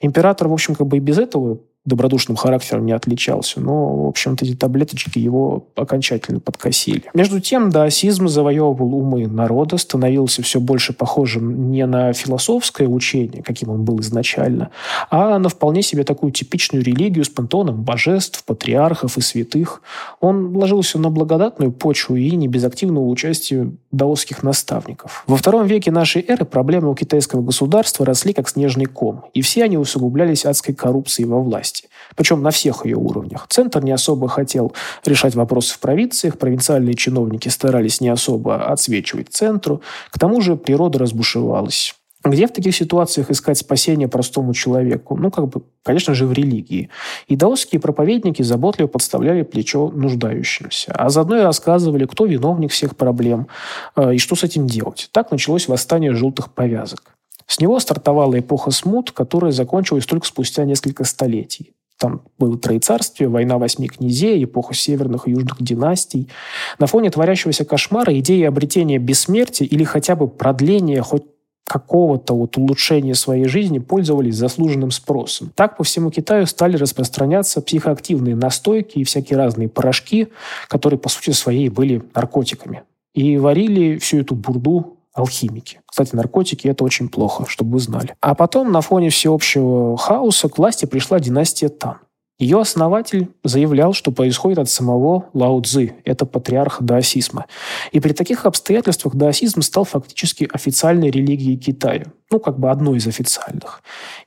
[0.00, 3.60] Император, в общем, как бы и без этого добродушным характером не отличался.
[3.60, 7.04] Но, в общем-то, эти таблеточки его окончательно подкосили.
[7.12, 13.70] Между тем, даосизм завоевывал умы народа, становился все больше похожим не на философское учение, каким
[13.70, 14.70] он был изначально,
[15.10, 19.82] а на вполне себе такую типичную религию с пантеоном божеств, патриархов и святых.
[20.20, 25.24] Он ложился на благодатную почву и не без активного участия даосских наставников.
[25.26, 29.64] Во втором веке нашей эры проблемы у китайского государства росли как снежный ком, и все
[29.64, 31.88] они усугублялись адской коррупцией во власти власти.
[32.16, 33.46] Причем на всех ее уровнях.
[33.48, 34.72] Центр не особо хотел
[35.04, 39.80] решать вопросы в провинциях, провинциальные чиновники старались не особо отсвечивать центру.
[40.10, 41.94] К тому же природа разбушевалась.
[42.24, 45.16] Где в таких ситуациях искать спасение простому человеку?
[45.16, 46.88] Ну, как бы, конечно же, в религии.
[47.26, 53.48] И даосские проповедники заботливо подставляли плечо нуждающимся, а заодно и рассказывали, кто виновник всех проблем
[53.96, 55.08] э, и что с этим делать.
[55.10, 57.16] Так началось восстание желтых повязок.
[57.52, 61.74] С него стартовала эпоха смут, которая закончилась только спустя несколько столетий.
[61.98, 66.30] Там было Троецарствие, война восьми князей, эпоха северных и южных династий.
[66.78, 71.24] На фоне творящегося кошмара идея обретения бессмертия или хотя бы продления хоть
[71.64, 75.52] какого-то вот улучшения своей жизни пользовались заслуженным спросом.
[75.54, 80.28] Так по всему Китаю стали распространяться психоактивные настойки и всякие разные порошки,
[80.68, 82.84] которые по сути своей были наркотиками.
[83.14, 85.80] И варили всю эту бурду алхимики.
[85.86, 88.14] Кстати, наркотики– это очень плохо, чтобы вы знали.
[88.20, 91.98] А потом на фоне всеобщего хаоса к власти пришла династия Тан.
[92.42, 97.46] Ее основатель заявлял, что происходит от самого Лао Цзы, это патриарх даосизма.
[97.92, 102.06] И при таких обстоятельствах даосизм стал фактически официальной религией Китая.
[102.32, 103.82] Ну, как бы одной из официальных.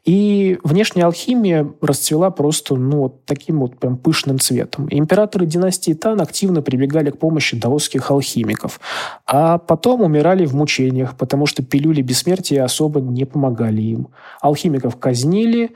[0.06, 4.88] И внешняя алхимия расцвела просто, ну, вот таким вот прям пышным цветом.
[4.91, 8.80] Императоры династии Тан активно прибегали к помощи даосских алхимиков.
[9.25, 14.08] А потом умирали в мучениях, потому что пилюли бессмертия особо не помогали им.
[14.39, 15.71] Алхимиков казнили,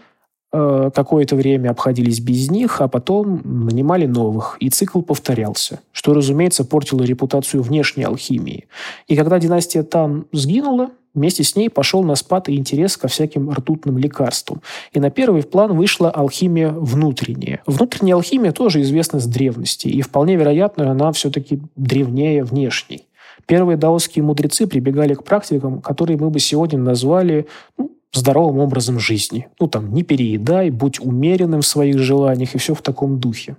[0.51, 7.03] какое-то время обходились без них, а потом нанимали новых, и цикл повторялся, что, разумеется, портило
[7.03, 8.67] репутацию внешней алхимии.
[9.07, 13.49] И когда династия Тан сгинула, Вместе с ней пошел на спад и интерес ко всяким
[13.49, 14.61] ртутным лекарствам.
[14.93, 17.61] И на первый план вышла алхимия внутренняя.
[17.65, 23.07] Внутренняя алхимия тоже известна с древности, и вполне вероятно, она все-таки древнее внешней.
[23.47, 29.47] Первые даосские мудрецы прибегали к практикам, которые мы бы сегодня назвали ну, здоровым образом жизни.
[29.59, 33.57] Ну, там, не переедай, будь умеренным в своих желаниях и все в таком духе.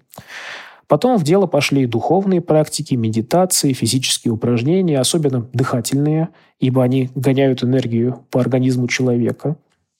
[0.90, 8.24] Потом в дело пошли духовные практики, медитации, физические упражнения, особенно дыхательные, ибо они гоняют энергию
[8.28, 9.56] по организму человека.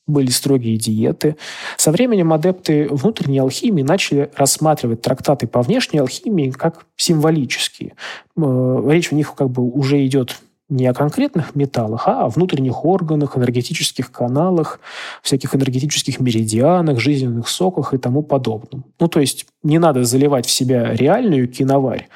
[0.09, 1.37] Были строгие диеты.
[1.77, 7.93] Со временем адепты внутренней алхимии начали рассматривать трактаты по внешней алхимии как символические.
[8.37, 12.85] Э, речь у них как бы уже идет не о конкретных металлах, а о внутренних
[12.85, 14.81] органах, энергетических каналах,
[15.23, 18.85] всяких энергетических меридианах, жизненных соках и тому подобном.
[18.99, 22.09] Ну, то есть не надо заливать в себя реальную киноварь,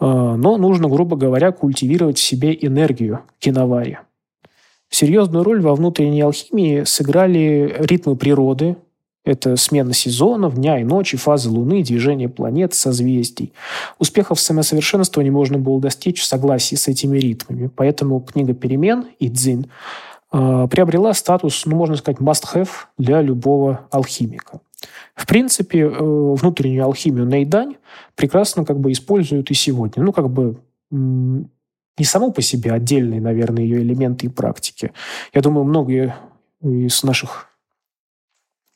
[0.00, 4.00] э, но нужно, грубо говоря, культивировать в себе энергию киновари.
[4.90, 8.76] Серьезную роль во внутренней алхимии сыграли ритмы природы,
[9.24, 13.52] это смена сезонов, дня и ночи, фазы Луны, движение планет, созвездий.
[13.98, 17.70] Успехов в самосовершенствовании можно было достичь в согласии с этими ритмами.
[17.74, 19.66] Поэтому книга «Перемен» и «Дзин»
[20.32, 24.60] э, приобрела статус, ну, можно сказать, must-have для любого алхимика.
[25.14, 27.76] В принципе, э, внутреннюю алхимию Нейдань
[28.16, 30.02] прекрасно как бы используют и сегодня.
[30.02, 30.58] Ну, как бы
[30.90, 34.92] не само по себе отдельные, наверное, ее элементы и практики.
[35.32, 36.14] Я думаю, многие
[36.60, 37.48] из наших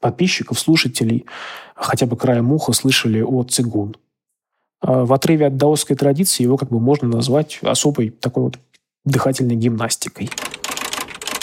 [0.01, 1.27] подписчиков, слушателей
[1.75, 3.97] хотя бы краем уха слышали о цигун.
[4.81, 8.59] А в отрыве от даосской традиции его как бы можно назвать особой такой вот
[9.05, 10.31] дыхательной гимнастикой.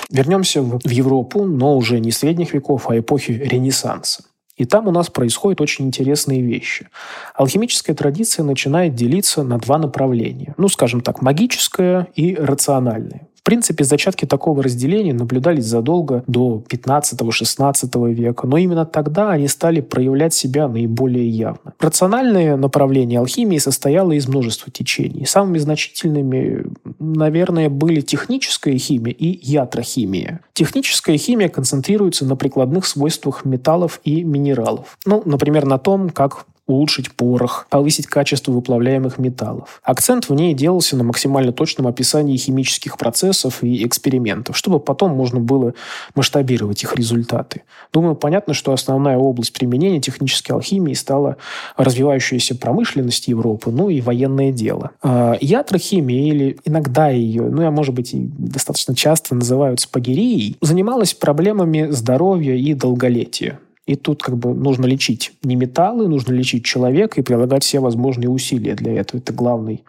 [0.09, 4.23] Вернемся в Европу, но уже не средних веков, а эпохи Ренессанса.
[4.55, 6.87] И там у нас происходят очень интересные вещи.
[7.33, 10.53] Алхимическая традиция начинает делиться на два направления.
[10.57, 18.47] Ну, скажем так, магическое и рациональное принципе, зачатки такого разделения наблюдались задолго до 15-16 века,
[18.47, 21.73] но именно тогда они стали проявлять себя наиболее явно.
[21.79, 25.25] Рациональное направление алхимии состояло из множества течений.
[25.25, 26.65] Самыми значительными,
[26.99, 30.41] наверное, были техническая химия и ятрохимия.
[30.53, 34.97] Техническая химия концентрируется на прикладных свойствах металлов и минералов.
[35.05, 39.79] Ну, например, на том, как улучшить порох, повысить качество выплавляемых металлов.
[39.83, 45.39] Акцент в ней делался на максимально точном описании химических процессов и экспериментов, чтобы потом можно
[45.39, 45.73] было
[46.15, 47.63] масштабировать их результаты.
[47.93, 51.37] Думаю, понятно, что основная область применения технической алхимии стала
[51.77, 54.91] развивающаяся промышленность Европы, ну и военное дело.
[55.03, 61.13] А, ятрохимия, или иногда ее, ну, я, может быть, и достаточно часто называют спагерией, занималась
[61.13, 63.59] проблемами здоровья и долголетия.
[63.85, 68.29] И тут как бы нужно лечить не металлы, нужно лечить человека и прилагать все возможные
[68.29, 69.19] усилия для этого.
[69.19, 69.83] Это главный,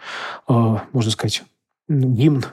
[0.48, 1.44] э, можно сказать,
[1.88, 2.44] гимн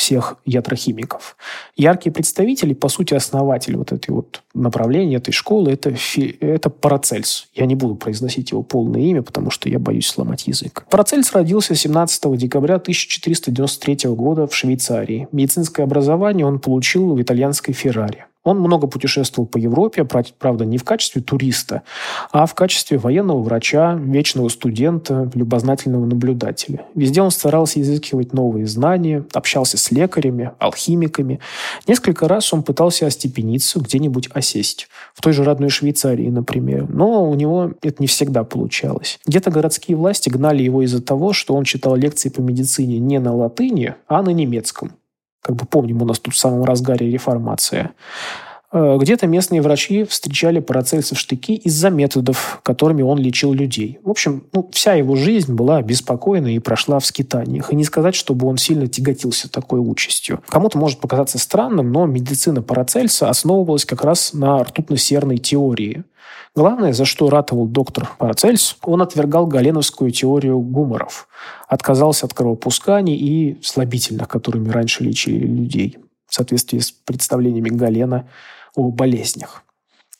[0.00, 1.36] всех ятрохимиков.
[1.76, 7.48] Яркие представители, по сути, основатель вот этой вот направления, этой школы, это, Фи, это Парацельс.
[7.54, 10.86] Я не буду произносить его полное имя, потому что я боюсь сломать язык.
[10.90, 15.28] Парацельс родился 17 декабря 1493 года в Швейцарии.
[15.32, 18.26] Медицинское образование он получил в итальянской Феррари.
[18.42, 21.82] Он много путешествовал по Европе, правда, не в качестве туриста,
[22.32, 26.86] а в качестве военного врача, вечного студента, любознательного наблюдателя.
[26.94, 31.40] Везде он старался изыскивать новые знания, общался с лекарями, алхимиками.
[31.86, 34.88] Несколько раз он пытался остепениться, где-нибудь осесть.
[35.14, 36.88] В той же родной Швейцарии, например.
[36.88, 39.18] Но у него это не всегда получалось.
[39.26, 43.34] Где-то городские власти гнали его из-за того, что он читал лекции по медицине не на
[43.34, 44.92] латыни, а на немецком.
[45.42, 47.92] Как бы помним, у нас тут в самом разгаре реформация.
[48.72, 53.98] Э, где-то местные врачи встречали Парацельса в штыки из-за методов, которыми он лечил людей.
[54.04, 57.72] В общем, ну, вся его жизнь была беспокойной и прошла в скитаниях.
[57.72, 60.42] И не сказать, чтобы он сильно тяготился такой участью.
[60.48, 66.04] Кому-то может показаться странным, но медицина Парацельса основывалась как раз на ртутно-серной теории.
[66.54, 71.28] Главное, за что ратовал доктор Парацельс, он отвергал галеновскую теорию гуморов,
[71.68, 78.28] отказался от кровопусканий и слабительных, которыми раньше лечили людей в соответствии с представлениями Галена
[78.74, 79.62] о болезнях.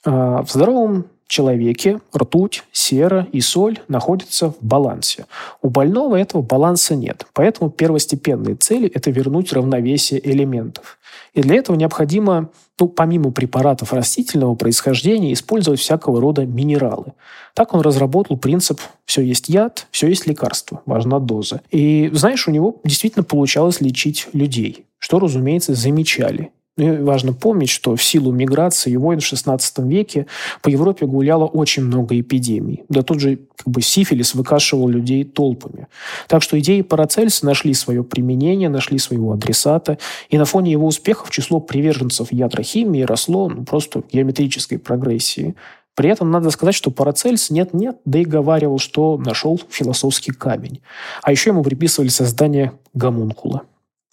[0.05, 5.27] А, в здоровом человеке ртуть, сера и соль находятся в балансе.
[5.63, 7.27] У больного этого баланса нет.
[7.33, 10.99] Поэтому первостепенные цели– это вернуть равновесие элементов.
[11.33, 17.13] И для этого необходимо, ну, помимо препаратов растительного происхождения, использовать всякого рода минералы.
[17.55, 21.61] Так он разработал принцип «все есть яд, все есть лекарство, важна доза».
[21.71, 26.51] И, знаешь, у него действительно получалось лечить людей, что, разумеется, замечали.
[26.81, 30.27] Ну важно помнить, что в силу миграции и войн в XVI веке
[30.63, 32.85] по Европе гуляло очень много эпидемий.
[32.89, 35.89] Да тут же как бы сифилис выкашивал людей толпами.
[36.27, 39.99] Так что идеи Парацельса нашли свое применение, нашли своего адресата,
[40.31, 45.57] и на фоне его успехов число приверженцев ядрохимии росло ну, просто геометрической прогрессии.
[45.95, 50.81] При этом надо сказать, что Парацельс нет-нет, да и говаривал, что нашел философский камень.
[51.23, 53.65] А еще ему приписывали создание гомункула.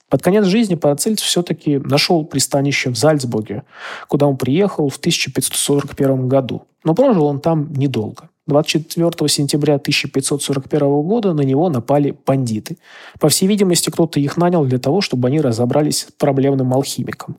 [0.09, 3.63] Под конец жизни Парацельс все-таки нашел пристанище в Зальцбурге,
[4.07, 6.63] куда он приехал в 1541 году.
[6.83, 8.29] Но прожил он там недолго.
[8.47, 12.77] 24 сентября 1541 года на него напали бандиты.
[13.19, 17.37] По всей видимости, кто-то их нанял для того, чтобы они разобрались с проблемным алхимиком.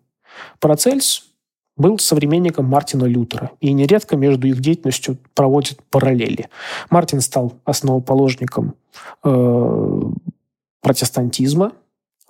[0.60, 1.24] Парацельс
[1.78, 6.48] был современником Мартина Лютера, и нередко между их деятельностью проводят параллели.
[6.90, 8.74] Мартин стал основоположником
[9.24, 10.02] э,
[10.82, 11.72] протестантизма,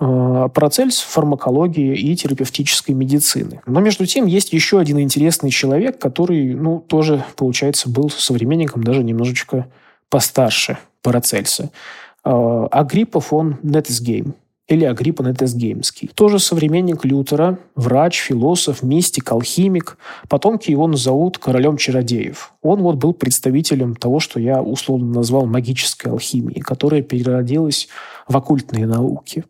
[0.01, 3.61] э, Парацельс фармакологии и терапевтической медицины.
[3.67, 9.03] Но между тем есть еще один интересный человек, который, ну, тоже, получается, был современником даже
[9.03, 9.67] немножечко
[10.09, 11.71] постарше Парацельса.
[12.25, 14.35] Э, Агриппа фон Неттесгейм
[14.69, 16.11] или Агриппа Нетесгеймский.
[16.15, 19.97] Тоже современник Лютера, врач, философ, мистик, алхимик.
[20.29, 22.53] Потомки его назовут королем чародеев.
[22.63, 27.89] Он вот был представителем того, что я условно назвал магической алхимией, которая переродилась
[28.29, 29.45] в оккультные науки.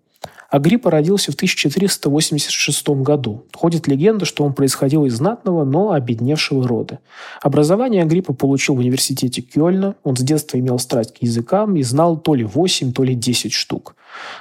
[0.48, 3.44] Агриппа родился в 1486 году.
[3.54, 7.00] Ходит легенда, что он происходил из знатного, но обедневшего рода.
[7.42, 9.96] Образование Агриппа получил в университете Кёльна.
[10.04, 13.52] Он с детства имел страсть к языкам и знал то ли 8, то ли 10
[13.52, 13.94] штук.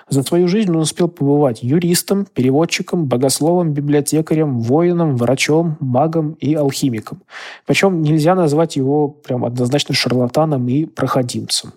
[0.07, 7.21] За свою жизнь он успел побывать юристом, переводчиком, богословом, библиотекарем, воином, врачом, магом и алхимиком.
[7.65, 11.73] Причем нельзя назвать его прям однозначно шарлатаном и проходимцем.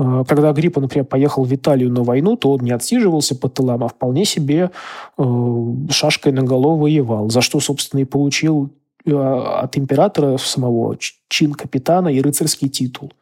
[0.00, 3.84] Э, когда Агриппа, например, поехал в Италию на войну, то он не отсиживался по тылам,
[3.84, 4.70] а вполне себе
[5.18, 5.24] э,
[5.90, 8.70] шашкой на голову воевал, за что, собственно, и получил
[9.06, 10.96] от императора самого
[11.28, 13.12] чин капитана и рыцарский титул.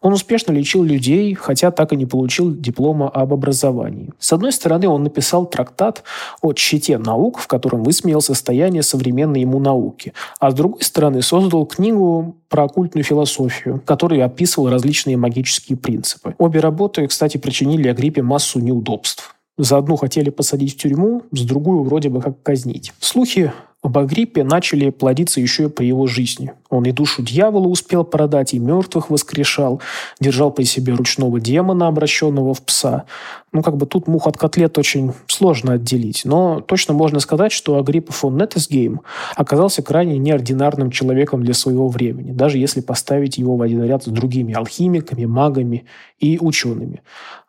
[0.00, 4.12] Он успешно лечил людей, хотя так и не получил диплома об образовании.
[4.18, 6.04] С одной стороны, он написал трактат
[6.40, 11.66] о чите наук, в котором высмеял состояние современной ему науки, а с другой стороны, создал
[11.66, 16.34] книгу про оккультную философию, который описывал различные магические принципы.
[16.38, 19.34] Обе работы, кстати, причинили Агриппе массу неудобств.
[19.58, 22.92] За одну хотели посадить в тюрьму, с другую вроде бы как казнить.
[23.00, 23.52] Слухи
[23.86, 26.52] об Агриппе начали плодиться еще и при его жизни.
[26.70, 29.80] Он и душу дьявола успел продать, и мертвых воскрешал,
[30.18, 33.04] держал при себе ручного демона, обращенного в пса.
[33.52, 36.22] Ну, как бы тут мух от котлет очень сложно отделить.
[36.24, 39.02] Но точно можно сказать, что Агриппа фон Неттесгейм
[39.36, 44.06] оказался крайне неординарным человеком для своего времени, даже если поставить его в один ряд с
[44.06, 45.84] другими алхимиками, магами
[46.18, 47.02] и учеными.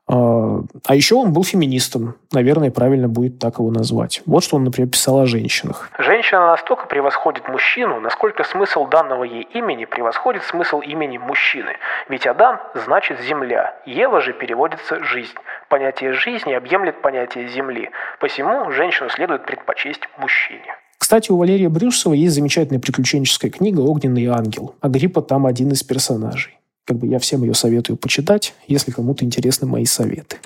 [0.08, 2.16] А, а еще он был феминистом.
[2.32, 4.22] Наверное, правильно будет так его назвать.
[4.26, 5.89] Вот что он, например, писал о женщинах.
[5.99, 11.74] Женщина настолько превосходит мужчину, насколько смысл данного ей имени превосходит смысл имени мужчины.
[12.10, 15.36] Ведь Адам значит «земля», Ева же переводится «жизнь».
[15.70, 17.89] Понятие жизни объемлет понятие земли.
[18.22, 20.76] Посему женщину следует предпочесть мужчине.
[20.97, 24.76] Кстати, у Валерия Брюсова есть замечательная приключенческая книга «Огненный ангел».
[24.82, 26.58] Агриппа там один из персонажей.
[26.88, 30.38] Как бы я всем ее советую почитать, если кому-то интересны мои советы.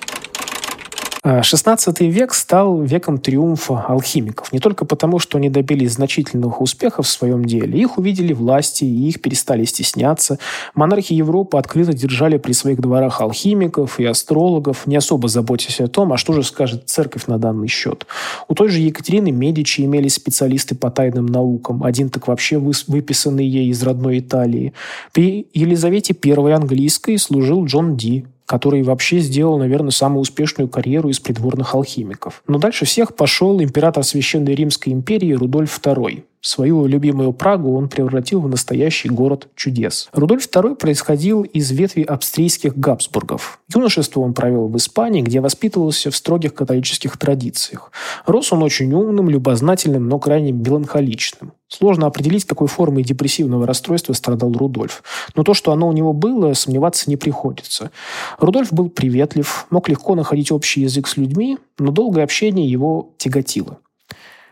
[1.24, 4.52] XVI а, век стал веком триумфа алхимиков.
[4.52, 7.80] Не только потому, что они добились значительных успехов в своем деле.
[7.80, 10.40] Их увидели власти, и их перестали стесняться.
[10.74, 16.12] Монархи Европы открыто держали при своих дворах алхимиков и астрологов, не особо заботясь о том,
[16.12, 18.08] а что же скажет церковь на данный счет.
[18.48, 21.84] У той же Екатерины Медичи имелись специалисты по тайным наукам.
[21.84, 24.74] Один так вообще выписанный ей из родной Италии.
[25.14, 31.22] При Елизавете I английской служил Джон Ди, который вообще сделал, наверное, самую успешную карьеру из
[31.22, 32.44] придворных алхимиков.
[32.50, 36.24] Но дальше всех пошел император Священной Римской империи Рудольф II.
[36.44, 40.10] Свою любимую Прагу он превратил в настоящий город чудес.
[40.12, 43.60] Рудольф II происходил из ветви австрийских Габсбургов.
[43.72, 47.92] Юношество он провел в Испании, где воспитывался в строгих католических традициях.
[48.26, 51.54] Рос он очень умным, любознательным, но крайне меланхоличным.
[51.68, 55.04] Сложно определить, какой формой депрессивного расстройства страдал Рудольф.
[55.36, 57.92] Но то, что оно у него было, сомневаться не приходится.
[58.40, 63.78] Рудольф был приветлив, мог легко находить общий язык с людьми, но долгое общение его тяготило.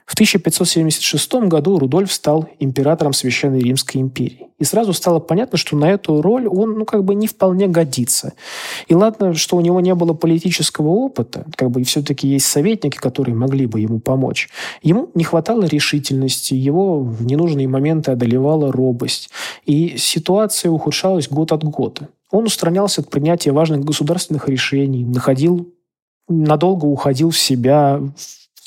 [0.10, 4.47] В 1576 году Рудольф стал императором Священной Римской империи.
[4.57, 8.34] И сразу стало понятно, что на эту роль он ну, как бы не вполне годится.
[8.88, 13.36] И ладно, что у него не было политического опыта, как бы все-таки есть советники, которые
[13.36, 14.49] могли бы ему помочь.
[14.82, 19.30] Ему не хватало решительности, его в ненужные моменты одолевала робость.
[19.68, 22.10] И ситуация ухудшалась год от года.
[22.32, 25.72] Он устранялся от принятия важных государственных решений, находил
[26.30, 28.01] надолго уходил в себя,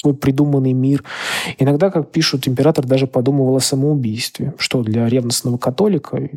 [0.03, 1.05] свой придуманный мир.
[1.59, 6.29] Иногда, как пишут, император даже подумывал о самоубийстве, что для ревностного католика,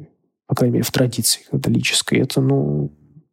[0.47, 2.91] по крайней мере, в традиции католической, это, ну,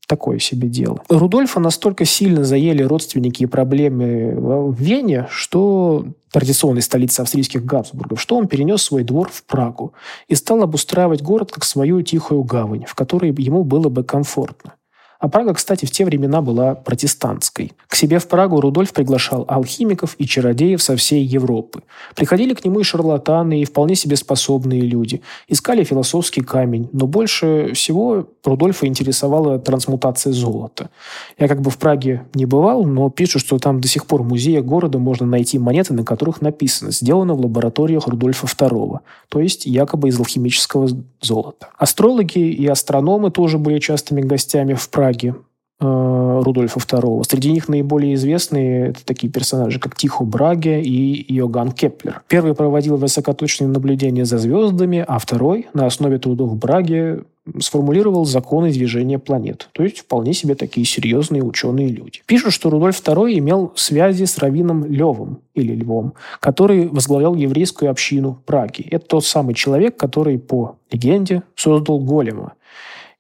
[0.09, 1.03] такое себе дело.
[1.09, 8.37] Рудольфа настолько сильно заели родственники и проблемы в Вене, что традиционной столице австрийских Габсбургов, что
[8.37, 9.93] он перенес свой двор в Прагу
[10.29, 14.75] и стал обустраивать город как свою тихую гавань, в которой ему было бы комфортно.
[15.23, 17.71] А Прага, кстати, в те времена была протестантской.
[17.87, 21.85] К себе в Прагу Рудольф приглашал алхимиков и чародеев со всей Европы.
[22.17, 25.23] Приходили к нему и шарлатаны, и вполне себе способные люди.
[25.47, 30.91] Искали философский камень, но больше всего Рудольфа интересовала трансмутация золота.
[31.39, 34.29] Я как бы в Праге не бывал, но пишут, что там до сих пор в
[34.29, 38.99] музее города можно найти монеты, на которых написано «Сделано в лабораториях Рудольфа II»,
[39.29, 40.89] то есть якобы из алхимического
[41.21, 41.69] золота.
[41.79, 45.35] Астрологи и астрономы тоже были частыми гостями в Праге Праге
[45.81, 47.25] э, Рудольфа II.
[47.29, 52.23] Среди них наиболее известные это такие персонажи, как Тихо Браге и Йоган Кеплер.
[52.29, 57.25] Первый проводил высокоточные наблюдения за звездами, а второй на основе трудов Браге
[57.61, 59.69] сформулировал законы движения планет.
[59.73, 62.23] То есть вполне себе такие серьезные ученые люди.
[62.25, 68.41] Пишут, что Рудольф II имел связи с раввином Левом или Львом, который возглавлял еврейскую общину
[68.47, 68.83] Праги.
[68.91, 72.53] Это тот самый человек, который, по легенде, создал голема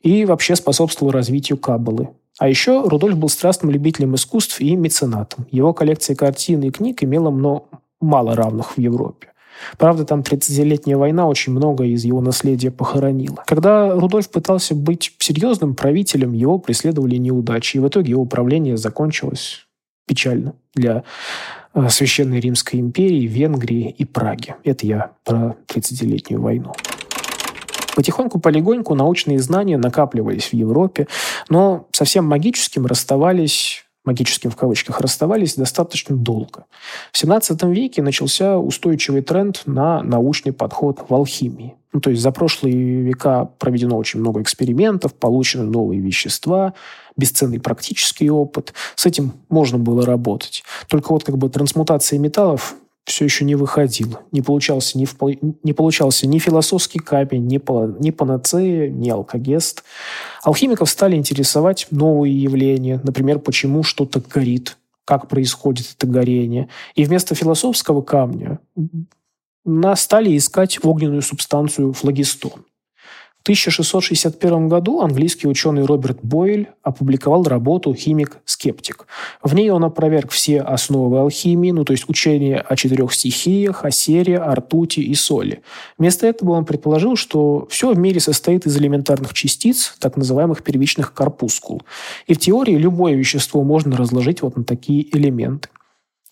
[0.02, 2.10] и вообще способствовал развитию Каббалы.
[2.38, 5.46] А еще Рудольф был страстным любителем искусств и меценатом.
[5.50, 7.64] Его коллекция картин и книг имела много,
[8.00, 9.28] мало равных в Европе.
[9.78, 13.44] Правда, там 30-летняя война очень много из его наследия похоронила.
[13.46, 19.66] Когда Рудольф пытался быть серьезным правителем, его преследовали неудачи, и в итоге его правление закончилось
[20.06, 21.04] печально для
[21.74, 24.56] э, Священной Римской империи, Венгрии и Праги.
[24.64, 26.72] Это я про 30-летнюю войну.
[27.94, 31.08] Потихоньку, полегоньку научные знания накапливались в Европе,
[31.48, 36.64] но совсем магическим расставались магическим в кавычках, расставались достаточно долго.
[37.12, 41.76] В 17 веке начался устойчивый тренд на научный подход в алхимии.
[41.92, 46.72] Ну, то есть за прошлые века проведено очень много экспериментов, получены новые вещества,
[47.16, 48.72] бесценный практический опыт.
[48.96, 50.64] С этим можно было работать.
[50.88, 52.74] Только вот как бы трансмутация металлов
[53.04, 54.18] все еще не выходил.
[54.30, 55.16] Не получался ни, в,
[55.62, 57.60] не получался ни философский камень, ни,
[58.02, 59.82] ни панацея, ни алкогест.
[60.42, 63.00] Алхимиков стали интересовать новые явления.
[63.02, 66.68] Например, почему что-то горит, как происходит это горение.
[66.94, 68.60] И вместо философского камня
[69.64, 72.64] нас стали искать огненную субстанцию флагистон.
[73.42, 79.08] В 1661 году английский ученый Роберт Бойль опубликовал работу «Химик-скептик».
[79.42, 83.90] В ней он опроверг все основы алхимии, ну то есть учение о четырех стихиях, о
[83.90, 85.62] сере, о ртути и соли.
[85.98, 91.12] Вместо этого он предположил, что все в мире состоит из элементарных частиц, так называемых первичных
[91.12, 91.82] корпускул.
[92.28, 95.68] И в теории любое вещество можно разложить вот на такие элементы.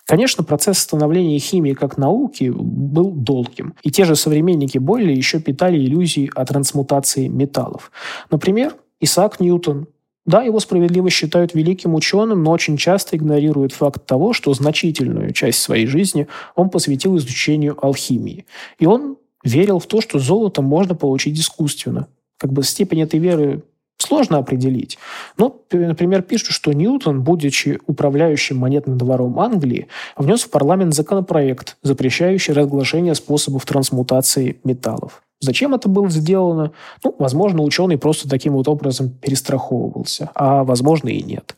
[0.07, 3.75] Конечно, процесс становления химии как науки был долгим.
[3.83, 7.93] И те же современники Бойля еще питали иллюзии о трансмутации металлов.
[8.31, 9.87] Например, Исаак Ньютон.
[10.27, 15.61] Да, его справедливо считают великим ученым, но очень часто игнорируют факт того, что значительную часть
[15.61, 18.47] своей жизни он посвятил изучению алхимии.
[18.79, 22.09] И он верил в то, что золото можно получить искусственно.
[22.37, 23.65] Как бы степень этой веры
[24.01, 24.99] Сложно определить.
[25.37, 32.55] Но, например, пишут, что Ньютон, будучи управляющим монетным двором Англии, внес в парламент законопроект, запрещающий
[32.55, 35.23] разглашение способов трансмутации металлов.
[35.41, 36.73] Зачем это было сделано?
[37.05, 41.57] Ну, возможно, ученый просто таким вот образом перестраховывался, а возможно и нет.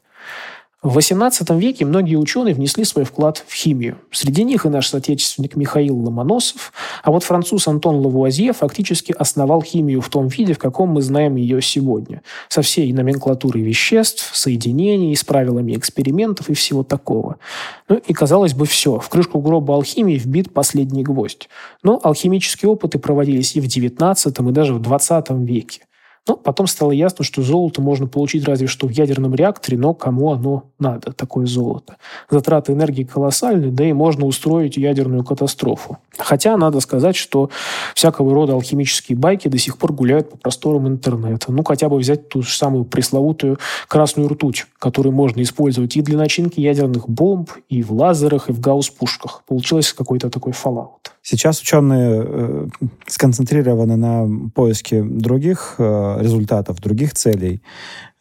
[0.82, 3.98] В XVIII веке многие ученые внесли свой вклад в химию.
[4.10, 6.72] Среди них и наш соотечественник Михаил Ломоносов,
[7.04, 11.36] а вот француз Антон Лавуазье фактически основал химию в том виде, в каком мы знаем
[11.36, 12.22] ее сегодня.
[12.48, 17.36] Со всей номенклатурой веществ, соединений, с правилами экспериментов и всего такого.
[17.88, 18.98] Ну и, казалось бы, все.
[18.98, 21.48] В крышку гроба алхимии вбит последний гвоздь.
[21.84, 25.82] Но алхимические опыты проводились и в XIX, и даже в XX веке.
[26.28, 30.32] Но потом стало ясно, что золото можно получить разве что в ядерном реакторе, но кому
[30.32, 31.96] оно надо, такое золото.
[32.30, 35.98] Затраты энергии колоссальны, да и можно устроить ядерную катастрофу.
[36.16, 37.50] Хотя надо сказать, что
[37.94, 41.50] всякого рода алхимические байки до сих пор гуляют по просторам интернета.
[41.50, 43.58] Ну, хотя бы взять ту же самую пресловутую
[43.88, 48.60] красную ртуть, которую можно использовать и для начинки ядерных бомб, и в лазерах, и в
[48.60, 49.42] гаусс-пушках.
[49.48, 51.10] Получилось какой-то такой fallout.
[51.22, 52.66] Сейчас ученые э,
[53.06, 57.62] сконцентрированы на поиске других э, результатов, других целей.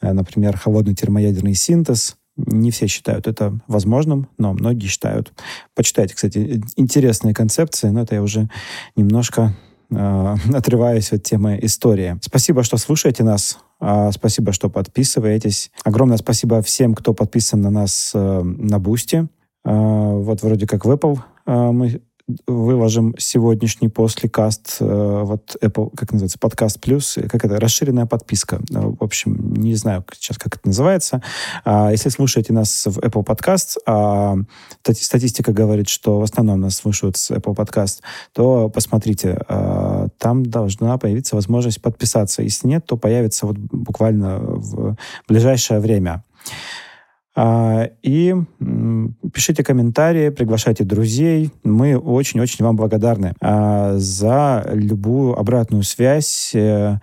[0.01, 2.15] Э, например, холодный термоядерный синтез.
[2.37, 5.33] Не все считают это возможным, но многие считают.
[5.75, 8.49] Почитайте, кстати, интересные концепции, но это я уже
[8.95, 9.53] немножко
[9.89, 12.17] э, отрываюсь от темы истории.
[12.21, 13.59] Спасибо, что слушаете нас.
[13.79, 15.71] Э, спасибо, что подписываетесь.
[15.83, 19.27] Огромное спасибо всем, кто подписан на нас э, на Бусти.
[19.63, 22.01] Вот вроде как в Apple мы
[22.47, 28.59] выложим сегодняшний послекаст, э, вот Apple, как называется, подкаст плюс, как это, расширенная подписка.
[28.69, 31.21] Ну, в общем, не знаю сейчас, как это называется.
[31.63, 33.25] А если слушаете нас в Apple
[33.85, 34.35] а
[34.93, 38.01] статистика говорит, что в основном нас слушают с Apple Podcast,
[38.33, 42.41] то посмотрите, а, там должна появиться возможность подписаться.
[42.41, 44.95] Если нет, то появится вот буквально в
[45.27, 46.23] ближайшее время.
[47.33, 48.35] А, и
[49.33, 51.51] пишите комментарии, приглашайте друзей.
[51.63, 56.97] Мы очень-очень вам благодарны а, за любую обратную связь э,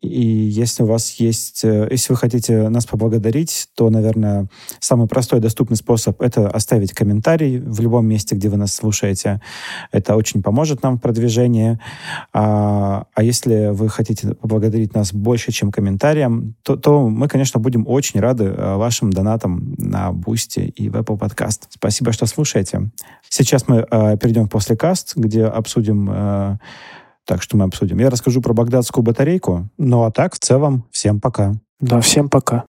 [0.00, 4.48] и если у вас есть, э, если вы хотите нас поблагодарить, то, наверное,
[4.80, 9.40] самый простой доступный способ— это оставить комментарий в любом месте, где вы нас слушаете.
[9.92, 11.78] Это очень поможет нам в продвижении.
[12.32, 17.86] А, а если вы хотите поблагодарить нас больше, чем комментарием, то, то мы, конечно, будем
[17.86, 21.66] очень рады э, вашим донатам на Бусти и в Apple Podcast.
[21.70, 22.90] Спасибо, что слушаете.
[23.28, 26.58] Сейчас мы э, перейдем после каст, где обсудим э,
[27.26, 27.98] так что мы обсудим.
[27.98, 29.68] Я расскажу про багдадскую батарейку.
[29.76, 31.54] Ну а так, в целом, всем пока.
[31.80, 32.64] Да, всем пока.